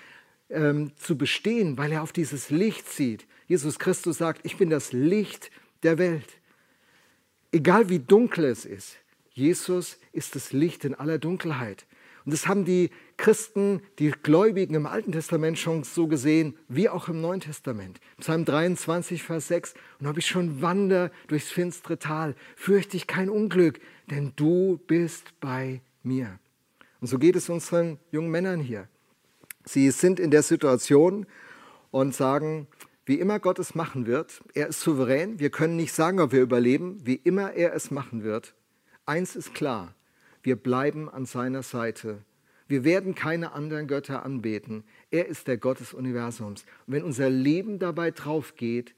ähm, 0.52 0.92
zu 0.98 1.18
bestehen, 1.18 1.78
weil 1.78 1.92
er 1.92 2.04
auf 2.04 2.12
dieses 2.12 2.50
Licht 2.50 2.90
sieht. 2.90 3.26
Jesus 3.48 3.80
Christus 3.80 4.18
sagt, 4.18 4.46
ich 4.46 4.58
bin 4.58 4.70
das 4.70 4.94
Licht 4.94 5.52
der 5.84 5.98
Welt. 5.98 6.28
Egal 7.52 7.90
wie 7.90 8.00
dunkel 8.00 8.46
es 8.46 8.66
ist, 8.66 8.98
Jesus 9.34 9.98
ist 10.14 10.36
das 10.36 10.54
Licht 10.54 10.86
in 10.86 10.96
aller 10.96 11.18
Dunkelheit. 11.18 11.86
Und 12.26 12.34
das 12.34 12.48
haben 12.48 12.66
die 12.66 12.92
Christen, 13.18 13.82
die 14.00 14.12
Gläubigen 14.12 14.76
im 14.76 14.86
Alten 14.86 15.12
Testament 15.12 15.58
schon 15.58 15.84
so 15.84 16.08
gesehen, 16.08 16.56
wie 16.68 16.88
auch 16.88 17.08
im 17.08 17.20
Neuen 17.20 17.40
Testament. 17.40 18.00
Psalm 18.20 18.46
23, 18.46 19.24
Vers 19.24 19.48
6. 19.48 19.74
Und 20.00 20.08
ob 20.08 20.18
ich 20.18 20.28
schon 20.28 20.62
wandere 20.62 21.12
durchs 21.28 21.50
finstere 21.50 21.98
Tal, 21.98 22.36
fürchte 22.56 22.98
ich 22.98 23.08
kein 23.08 23.30
Unglück, 23.30 23.80
denn 24.10 24.34
du 24.36 24.80
bist 24.86 25.40
bei 25.40 25.82
mir. 26.04 26.40
Und 27.00 27.08
so 27.08 27.18
geht 27.18 27.36
es 27.36 27.50
unseren 27.50 28.00
jungen 28.12 28.30
Männern 28.30 28.60
hier. 28.60 28.88
Sie 29.66 29.92
sind 29.92 30.20
in 30.20 30.32
der 30.32 30.44
Situation 30.44 31.26
und 31.92 32.16
sagen, 32.16 32.68
wie 33.06 33.20
immer 33.20 33.40
Gott 33.40 33.60
es 33.60 33.76
machen 33.76 34.06
wird, 34.06 34.42
er 34.54 34.68
ist 34.68 34.82
souverän, 34.82 35.40
wir 35.40 35.50
können 35.50 35.76
nicht 35.76 35.94
sagen, 35.94 36.20
ob 36.20 36.32
wir 36.32 36.42
überleben, 36.42 37.00
wie 37.04 37.16
immer 37.16 37.54
er 37.54 37.74
es 37.74 37.92
machen 37.92 38.24
wird. 38.24 38.54
Eins 39.06 39.36
ist 39.36 39.54
klar, 39.54 39.96
wir 40.44 40.56
bleiben 40.56 41.10
an 41.10 41.26
seiner 41.26 41.64
Seite. 41.64 42.20
Wir 42.68 42.84
werden 42.86 43.16
keine 43.16 43.52
anderen 43.52 43.88
Götter 43.88 44.24
anbeten. 44.24 44.86
Er 45.10 45.28
ist 45.28 45.48
der 45.48 45.58
Gott 45.58 45.82
des 45.82 45.94
Universums. 45.94 46.64
Und 46.88 46.94
wenn 46.94 47.04
unser 47.04 47.30
Leben 47.30 47.80
dabei 47.80 48.12
drauf 48.12 48.56
geht, 48.56 48.96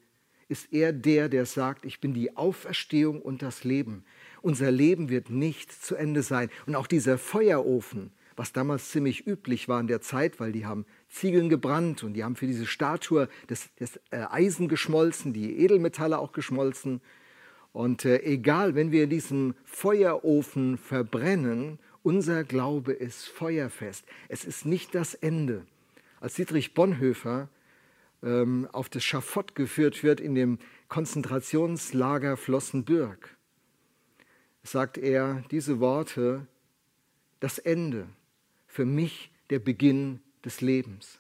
ist 0.47 0.71
er 0.71 0.93
der, 0.93 1.29
der 1.29 1.47
sagt, 1.47 1.83
ich 1.83 1.99
bin 1.99 2.13
die 2.13 2.37
Auferstehung 2.37 3.19
und 3.19 3.41
das 3.41 3.63
Leben. 3.63 4.03
Unser 4.41 4.69
Leben 4.69 5.09
wird 5.09 5.31
nicht 5.31 5.71
zu 5.71 5.95
Ende 5.95 6.21
sein. 6.21 6.51
Und 6.67 6.75
auch 6.75 6.85
dieser 6.85 7.17
Feuerofen, 7.17 8.11
was 8.35 8.53
damals 8.53 8.89
ziemlich 8.89 9.27
üblich 9.27 9.67
war 9.67 9.79
in 9.79 9.87
der 9.87 10.01
Zeit, 10.01 10.39
weil 10.39 10.51
die 10.51 10.65
haben 10.65 10.85
Ziegeln 11.09 11.49
gebrannt 11.49 12.03
und 12.03 12.13
die 12.13 12.23
haben 12.23 12.35
für 12.35 12.47
diese 12.47 12.65
Statue 12.65 13.27
das, 13.47 13.69
das 13.77 13.97
äh, 14.11 14.25
Eisen 14.29 14.67
geschmolzen, 14.67 15.33
die 15.33 15.59
Edelmetalle 15.59 16.17
auch 16.17 16.31
geschmolzen. 16.31 17.01
Und 17.71 18.05
äh, 18.05 18.21
egal, 18.23 18.75
wenn 18.75 18.91
wir 18.91 19.05
in 19.05 19.09
diesem 19.09 19.55
Feuerofen 19.63 20.77
verbrennen, 20.77 21.79
unser 22.03 22.43
Glaube 22.43 22.91
ist 22.91 23.27
feuerfest. 23.27 24.05
Es 24.27 24.45
ist 24.45 24.65
nicht 24.65 24.93
das 24.93 25.13
Ende. 25.13 25.65
Als 26.19 26.35
Dietrich 26.35 26.73
Bonhoeffer 26.73 27.49
ähm, 28.21 28.67
auf 28.71 28.89
das 28.89 29.03
Schafott 29.03 29.55
geführt 29.55 30.03
wird 30.03 30.19
in 30.19 30.35
dem 30.35 30.59
Konzentrationslager 30.87 32.37
Flossenbürg, 32.37 33.35
sagt 34.63 34.97
er 34.97 35.43
diese 35.51 35.79
Worte, 35.79 36.47
das 37.39 37.57
Ende, 37.57 38.07
für 38.73 38.85
mich 38.85 39.31
der 39.51 39.59
Beginn 39.59 40.19
des 40.43 40.61
Lebens. 40.61 41.19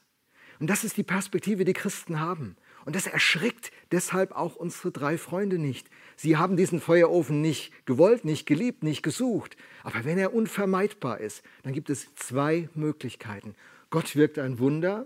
Und 0.59 0.71
das 0.71 0.83
ist 0.83 0.97
die 0.97 1.03
Perspektive, 1.03 1.65
die 1.65 1.73
Christen 1.73 2.19
haben. 2.19 2.55
Und 2.83 2.95
das 2.95 3.05
erschrickt 3.05 3.71
deshalb 3.91 4.31
auch 4.31 4.55
unsere 4.55 4.91
drei 4.91 5.19
Freunde 5.19 5.59
nicht. 5.59 5.87
Sie 6.15 6.35
haben 6.35 6.57
diesen 6.57 6.81
Feuerofen 6.81 7.41
nicht 7.41 7.71
gewollt, 7.85 8.25
nicht 8.25 8.47
geliebt, 8.47 8.83
nicht 8.83 9.03
gesucht. 9.03 9.55
Aber 9.83 10.03
wenn 10.03 10.17
er 10.17 10.33
unvermeidbar 10.33 11.19
ist, 11.19 11.43
dann 11.61 11.73
gibt 11.73 11.91
es 11.91 12.13
zwei 12.15 12.69
Möglichkeiten. 12.73 13.53
Gott 13.91 14.15
wirkt 14.15 14.39
ein 14.39 14.57
Wunder 14.57 15.05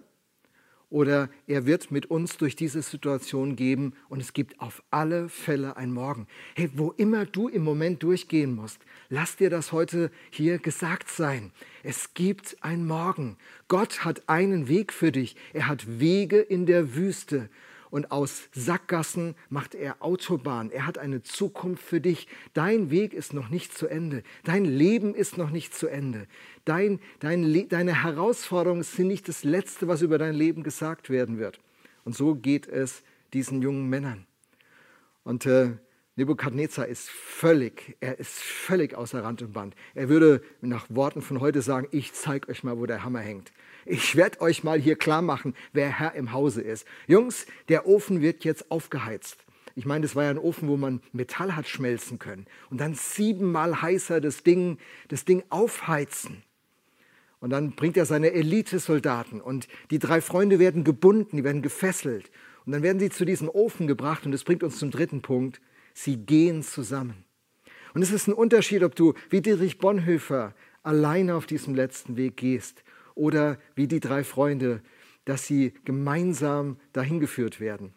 oder 0.90 1.30
er 1.48 1.66
wird 1.66 1.92
mit 1.92 2.06
uns 2.06 2.38
durch 2.38 2.56
diese 2.56 2.82
Situation 2.82 3.56
geben 3.56 3.94
und 4.10 4.22
es 4.22 4.34
gibt 4.34 4.60
auf 4.62 4.84
alle 4.90 5.28
Fälle 5.28 5.76
ein 5.76 5.92
Morgen. 5.92 6.28
Hey, 6.56 6.70
wo 6.76 6.92
immer 6.92 7.26
du 7.26 7.48
im 7.50 7.64
Moment 7.64 8.04
durchgehen 8.04 8.56
musst, 8.56 8.80
lass 9.10 9.36
dir 9.36 9.50
das 9.50 9.72
heute 9.72 10.12
hier 10.32 10.60
gesagt 10.60 11.10
sein. 11.10 11.52
Es 11.84 12.14
gibt 12.14 12.58
ein 12.62 12.86
Morgen. 12.86 13.38
Gott 13.68 14.06
hat 14.06 14.30
einen 14.30 14.68
Weg 14.68 14.94
für 14.94 15.12
dich. 15.12 15.36
Er 15.54 15.68
hat 15.68 16.00
Wege 16.00 16.40
in 16.40 16.66
der 16.66 16.96
Wüste 16.96 17.50
und 17.90 18.12
aus 18.12 18.50
Sackgassen 18.52 19.36
macht 19.50 19.76
er 19.76 20.02
Autobahn. 20.02 20.72
Er 20.72 20.86
hat 20.86 20.98
eine 20.98 21.24
Zukunft 21.24 21.84
für 21.84 22.02
dich. 22.02 22.28
Dein 22.54 22.92
Weg 22.92 23.14
ist 23.14 23.34
noch 23.34 23.50
nicht 23.50 23.78
zu 23.78 23.88
Ende. 23.88 24.24
Dein 24.44 24.66
Leben 24.66 25.16
ist 25.16 25.38
noch 25.38 25.50
nicht 25.50 25.74
zu 25.74 25.88
Ende. 25.88 26.28
Dein, 26.66 27.00
dein, 27.20 27.68
deine 27.70 28.04
Herausforderungen 28.04 28.84
sind 28.84 29.08
nicht 29.08 29.28
das 29.28 29.44
Letzte, 29.44 29.88
was 29.88 30.02
über 30.02 30.18
dein 30.18 30.36
Leben 30.36 30.64
gesagt 30.64 31.10
werden 31.10 31.38
wird. 31.38 31.60
Und 32.04 32.16
so 32.16 32.36
geht 32.36 32.68
es 32.68 33.04
diesen 33.34 33.62
jungen 33.62 33.90
Männern. 33.90 34.26
Und 35.24 35.46
äh, 35.46 35.72
Nebukadnezar 36.18 36.88
ist 36.88 37.12
völlig, 37.12 37.96
er 38.00 38.18
ist 38.18 38.40
völlig 38.40 38.96
außer 38.96 39.24
Rand 39.24 39.44
und 39.44 39.54
Band. 39.54 39.76
Er 39.94 40.10
würde 40.10 40.42
nach 40.62 40.88
Worten 40.90 41.22
von 41.22 41.40
heute 41.40 41.62
sagen, 41.62 41.88
ich 41.92 42.12
zeige 42.14 42.50
euch 42.50 42.64
mal, 42.64 42.80
wo 42.80 42.88
der 42.88 43.04
Hammer 43.04 43.20
hängt. 43.20 43.52
Ich 43.86 44.16
werde 44.16 44.42
euch 44.42 44.64
mal 44.64 44.80
hier 44.80 44.96
klar 44.96 45.22
machen, 45.22 45.54
wer 45.74 45.90
Herr 45.90 46.16
im 46.16 46.32
Hause 46.32 46.62
ist. 46.62 46.88
Jungs, 47.06 47.46
der 47.70 47.86
Ofen 47.86 48.22
wird 48.22 48.44
jetzt 48.46 48.72
aufgeheizt. 48.72 49.46
Ich 49.76 49.86
meine, 49.86 50.02
das 50.02 50.16
war 50.16 50.24
ja 50.24 50.32
ein 50.32 50.40
Ofen, 50.40 50.68
wo 50.68 50.76
man 50.76 51.02
Metall 51.14 51.56
hat 51.56 51.68
schmelzen 51.68 52.18
können. 52.18 52.48
Und 52.72 52.82
dann 52.82 52.96
siebenmal 52.96 53.84
heißer 53.84 54.20
das 54.20 54.42
Ding, 54.42 54.80
das 55.10 55.24
Ding 55.24 55.44
aufheizen. 55.50 56.42
Und 57.40 57.52
dann 57.52 57.74
bringt 57.74 57.96
er 57.96 58.08
seine 58.08 58.32
Elitesoldaten 58.32 59.40
und 59.40 59.68
die 59.92 60.00
drei 60.00 60.22
Freunde 60.22 60.58
werden 60.58 60.84
gebunden, 60.84 61.38
die 61.38 61.44
werden 61.44 61.62
gefesselt. 61.62 62.32
Und 62.66 62.72
dann 62.72 62.82
werden 62.82 63.00
sie 63.00 63.12
zu 63.12 63.24
diesem 63.24 63.50
Ofen 63.50 63.86
gebracht 63.86 64.26
und 64.26 64.32
das 64.32 64.44
bringt 64.44 64.64
uns 64.64 64.80
zum 64.80 64.90
dritten 64.90 65.22
Punkt. 65.22 65.62
Sie 66.00 66.18
gehen 66.18 66.62
zusammen. 66.62 67.26
Und 67.96 68.04
es 68.04 68.12
ist 68.12 68.28
ein 68.28 68.34
Unterschied, 68.34 68.84
ob 68.84 68.94
du 68.94 69.16
wie 69.32 69.42
Dietrich 69.42 69.80
Bonhoeffer 69.80 70.54
alleine 70.84 71.34
auf 71.34 71.48
diesem 71.48 71.74
letzten 71.74 72.18
Weg 72.18 72.38
gehst 72.38 72.84
oder 73.16 73.58
wie 73.74 73.88
die 73.88 74.00
drei 74.00 74.24
Freunde, 74.24 74.84
dass 75.26 75.48
sie 75.48 75.74
gemeinsam 75.86 76.78
dahin 76.94 77.20
geführt 77.20 77.60
werden. 77.60 77.96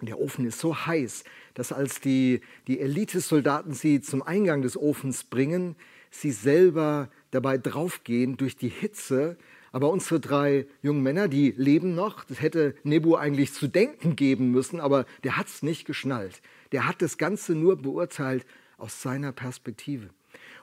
Der 0.00 0.18
Ofen 0.18 0.46
ist 0.46 0.58
so 0.58 0.86
heiß, 0.86 1.24
dass 1.52 1.70
als 1.70 2.00
die, 2.00 2.40
die 2.66 2.80
Elitesoldaten 2.80 3.74
sie 3.74 4.00
zum 4.00 4.22
Eingang 4.22 4.62
des 4.62 4.74
Ofens 4.74 5.24
bringen, 5.24 5.76
sie 6.10 6.32
selber 6.32 7.10
dabei 7.30 7.58
draufgehen 7.58 8.38
durch 8.38 8.56
die 8.56 8.70
Hitze. 8.70 9.36
Aber 9.74 9.90
unsere 9.90 10.20
drei 10.20 10.66
jungen 10.82 11.02
Männer, 11.02 11.26
die 11.26 11.52
leben 11.56 11.96
noch. 11.96 12.22
Das 12.22 12.40
hätte 12.40 12.76
Nebu 12.84 13.16
eigentlich 13.16 13.52
zu 13.52 13.66
denken 13.66 14.14
geben 14.14 14.52
müssen, 14.52 14.78
aber 14.78 15.04
der 15.24 15.36
hat 15.36 15.48
es 15.48 15.62
nicht 15.62 15.84
geschnallt 15.84 16.40
der 16.74 16.88
hat 16.88 17.00
das 17.02 17.18
Ganze 17.18 17.54
nur 17.54 17.76
beurteilt 17.76 18.44
aus 18.78 19.00
seiner 19.00 19.30
Perspektive. 19.30 20.10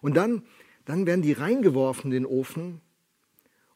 Und 0.01 0.15
dann, 0.15 0.43
dann 0.83 1.05
werden 1.05 1.21
die 1.21 1.31
reingeworfen 1.31 2.11
in 2.11 2.23
den 2.23 2.25
Ofen. 2.25 2.81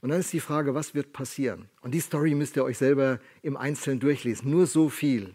Und 0.02 0.10
dann 0.10 0.20
ist 0.20 0.34
die 0.34 0.42
Frage, 0.42 0.76
was 0.76 0.94
wird 0.94 1.14
passieren? 1.14 1.70
Und 1.80 1.92
die 1.92 2.02
Story 2.02 2.36
müsst 2.36 2.58
ihr 2.58 2.66
euch 2.66 2.78
selber 2.78 3.22
im 3.42 3.56
Einzelnen 3.56 4.02
durchlesen. 4.02 4.52
Nur 4.52 4.68
so 4.68 4.90
viel. 4.90 5.34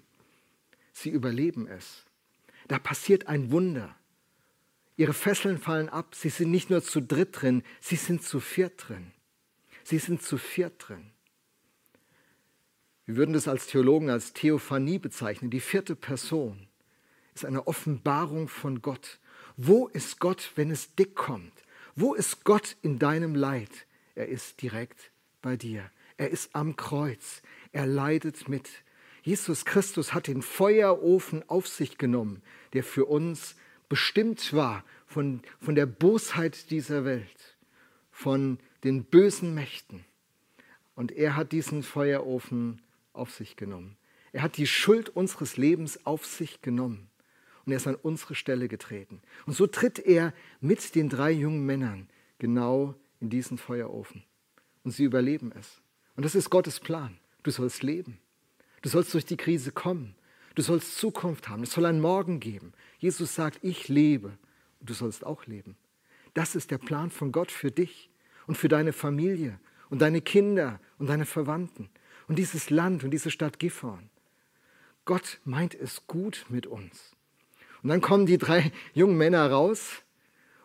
Sie 0.92 1.08
überleben 1.08 1.66
es. 1.66 2.04
Da 2.68 2.78
passiert 2.78 3.28
ein 3.28 3.50
Wunder. 3.50 3.96
Ihre 4.98 5.14
Fesseln 5.14 5.56
fallen 5.56 5.88
ab. 5.88 6.14
Sie 6.14 6.28
sind 6.28 6.50
nicht 6.50 6.68
nur 6.68 6.82
zu 6.82 7.00
dritt 7.00 7.40
drin, 7.40 7.62
sie 7.80 7.96
sind 7.96 8.22
zu 8.22 8.40
viert 8.40 8.74
drin. 8.88 9.10
Sie 9.90 9.98
sind 9.98 10.22
zu 10.22 10.38
viert 10.38 10.74
drin. 10.87 11.11
Wir 13.07 13.16
würden 13.16 13.33
das 13.33 13.48
als 13.48 13.66
Theologen 13.66 14.09
als 14.09 14.33
Theophanie 14.33 15.00
bezeichnen, 15.00 15.50
die 15.50 15.59
vierte 15.59 15.96
Person 15.96 16.68
ist 17.35 17.44
eine 17.44 17.66
Offenbarung 17.66 18.46
von 18.46 18.83
Gott. 18.83 19.18
Wo 19.57 19.88
ist 19.88 20.20
Gott, 20.20 20.53
wenn 20.55 20.70
es 20.70 20.94
dick 20.94 21.16
kommt? 21.16 21.53
Wo 21.96 22.14
ist 22.14 22.44
Gott 22.44 22.76
in 22.83 23.00
deinem 23.00 23.35
Leid? 23.35 23.70
Er 24.14 24.29
ist 24.29 24.62
direkt 24.62 25.11
bei 25.42 25.57
dir. 25.57 25.90
Er 26.16 26.31
ist 26.31 26.55
am 26.55 26.76
Kreuz. 26.76 27.42
Er 27.72 27.88
leidet 27.88 28.48
mit. 28.48 28.68
Jesus 29.22 29.64
Christus 29.64 30.14
hat 30.14 30.29
den 30.29 30.42
Feuerofen 30.42 31.42
auf 31.48 31.66
sich 31.66 31.98
genommen, 31.98 32.42
der 32.74 32.85
für 32.85 33.07
uns 33.07 33.57
bestimmt 33.88 34.53
war 34.53 34.85
von, 35.07 35.42
von 35.61 35.74
der 35.74 35.87
Bosheit 35.87 36.70
dieser 36.70 37.05
Welt, 37.05 37.57
von 38.12 38.61
den 38.84 39.04
bösen 39.04 39.54
Mächten. 39.54 40.04
Und 40.94 41.12
er 41.12 41.36
hat 41.36 41.52
diesen 41.52 41.82
Feuerofen 41.82 42.82
auf 43.12 43.32
sich 43.32 43.56
genommen. 43.56 43.96
Er 44.32 44.42
hat 44.42 44.56
die 44.56 44.66
Schuld 44.66 45.08
unseres 45.08 45.56
Lebens 45.56 46.06
auf 46.06 46.26
sich 46.26 46.60
genommen 46.62 47.10
und 47.64 47.72
er 47.72 47.76
ist 47.76 47.86
an 47.86 47.94
unsere 47.94 48.34
Stelle 48.34 48.66
getreten. 48.66 49.22
Und 49.46 49.54
so 49.54 49.66
tritt 49.66 49.98
er 50.00 50.34
mit 50.60 50.94
den 50.94 51.08
drei 51.08 51.30
jungen 51.30 51.64
Männern 51.64 52.08
genau 52.38 52.96
in 53.20 53.30
diesen 53.30 53.58
Feuerofen. 53.58 54.24
Und 54.82 54.90
sie 54.90 55.04
überleben 55.04 55.52
es. 55.58 55.80
Und 56.16 56.24
das 56.24 56.34
ist 56.34 56.50
Gottes 56.50 56.80
Plan. 56.80 57.18
Du 57.44 57.52
sollst 57.52 57.82
leben. 57.82 58.18
Du 58.82 58.88
sollst 58.88 59.14
durch 59.14 59.24
die 59.24 59.36
Krise 59.36 59.72
kommen. 59.72 60.16
Du 60.54 60.62
sollst 60.62 60.96
Zukunft 60.96 61.48
haben. 61.48 61.62
Es 61.62 61.72
soll 61.72 61.86
einen 61.86 62.00
Morgen 62.00 62.40
geben. 62.40 62.72
Jesus 62.98 63.36
sagt, 63.36 63.60
ich 63.62 63.88
lebe. 63.88 64.36
Und 64.80 64.90
du 64.90 64.94
sollst 64.94 65.24
auch 65.24 65.46
leben. 65.46 65.76
Das 66.34 66.56
ist 66.56 66.72
der 66.72 66.78
Plan 66.78 67.10
von 67.10 67.30
Gott 67.30 67.52
für 67.52 67.70
dich 67.70 68.10
und 68.46 68.57
für 68.57 68.68
deine 68.68 68.92
Familie 68.92 69.59
und 69.88 70.00
deine 70.00 70.20
Kinder 70.20 70.81
und 70.98 71.09
deine 71.09 71.26
Verwandten 71.26 71.88
und 72.29 72.38
dieses 72.38 72.70
Land 72.70 73.05
und 73.05 73.11
diese 73.11 73.31
Stadt 73.31 73.59
Gifhorn. 73.59 74.11
Gott 75.05 75.40
meint 75.44 75.74
es 75.74 76.07
gut 76.07 76.46
mit 76.48 76.66
uns. 76.66 77.16
Und 77.83 77.88
dann 77.88 78.00
kommen 78.00 78.26
die 78.26 78.38
drei 78.38 78.72
jungen 78.92 79.16
Männer 79.16 79.50
raus 79.50 80.03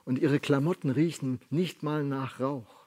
und 0.04 0.20
ihre 0.20 0.40
Klamotten 0.40 0.90
riechen 0.90 1.40
nicht 1.50 1.82
mal 1.82 2.04
nach 2.04 2.40
Rauch. 2.40 2.86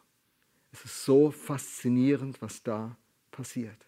Es 0.70 0.85
ist 0.85 1.05
so 1.05 1.31
faszinierend, 1.31 2.40
was 2.42 2.62
da 2.62 2.96
passiert. 3.31 3.87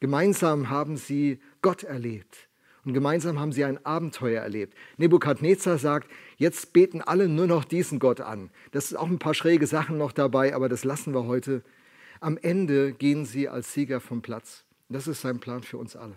Gemeinsam 0.00 0.68
haben 0.68 0.96
sie 0.96 1.40
Gott 1.62 1.84
erlebt 1.84 2.48
und 2.84 2.92
gemeinsam 2.92 3.40
haben 3.40 3.52
sie 3.52 3.64
ein 3.64 3.84
Abenteuer 3.84 4.42
erlebt. 4.42 4.74
Nebukadnezar 4.98 5.78
sagt, 5.78 6.10
jetzt 6.36 6.72
beten 6.72 7.00
alle 7.00 7.28
nur 7.28 7.46
noch 7.46 7.64
diesen 7.64 7.98
Gott 7.98 8.20
an. 8.20 8.50
Das 8.72 8.86
ist 8.86 8.96
auch 8.96 9.08
ein 9.08 9.18
paar 9.18 9.34
schräge 9.34 9.66
Sachen 9.66 9.96
noch 9.96 10.12
dabei, 10.12 10.54
aber 10.54 10.68
das 10.68 10.84
lassen 10.84 11.14
wir 11.14 11.24
heute. 11.24 11.62
Am 12.20 12.36
Ende 12.36 12.92
gehen 12.92 13.24
sie 13.24 13.48
als 13.48 13.72
Sieger 13.72 14.00
vom 14.00 14.22
Platz. 14.22 14.64
Das 14.88 15.08
ist 15.08 15.22
sein 15.22 15.40
Plan 15.40 15.62
für 15.62 15.78
uns 15.78 15.96
alle. 15.96 16.14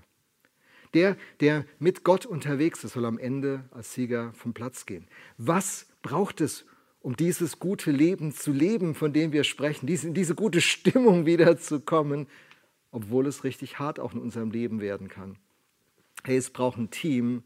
Der, 0.93 1.17
der 1.41 1.65
mit 1.79 2.03
Gott 2.03 2.25
unterwegs 2.25 2.83
ist, 2.83 2.93
soll 2.93 3.05
am 3.05 3.19
Ende 3.19 3.63
als 3.71 3.93
Sieger 3.93 4.33
vom 4.33 4.53
Platz 4.53 4.85
gehen. 4.85 5.07
Was 5.37 5.87
braucht 6.01 6.41
es, 6.41 6.65
um 7.01 7.15
dieses 7.15 7.59
gute 7.59 7.91
Leben 7.91 8.31
zu 8.33 8.51
leben, 8.51 8.95
von 8.95 9.13
dem 9.13 9.31
wir 9.31 9.43
sprechen, 9.43 9.87
in 9.87 10.13
diese 10.13 10.35
gute 10.35 10.61
Stimmung 10.61 11.25
wieder 11.25 11.57
zu 11.57 11.79
kommen, 11.79 12.27
obwohl 12.91 13.27
es 13.27 13.43
richtig 13.43 13.79
hart 13.79 13.99
auch 13.99 14.13
in 14.13 14.19
unserem 14.19 14.51
Leben 14.51 14.81
werden 14.81 15.07
kann? 15.07 15.37
Hey, 16.27 16.35
es 16.35 16.49
braucht 16.49 16.77
ein 16.77 16.89
Team, 16.89 17.41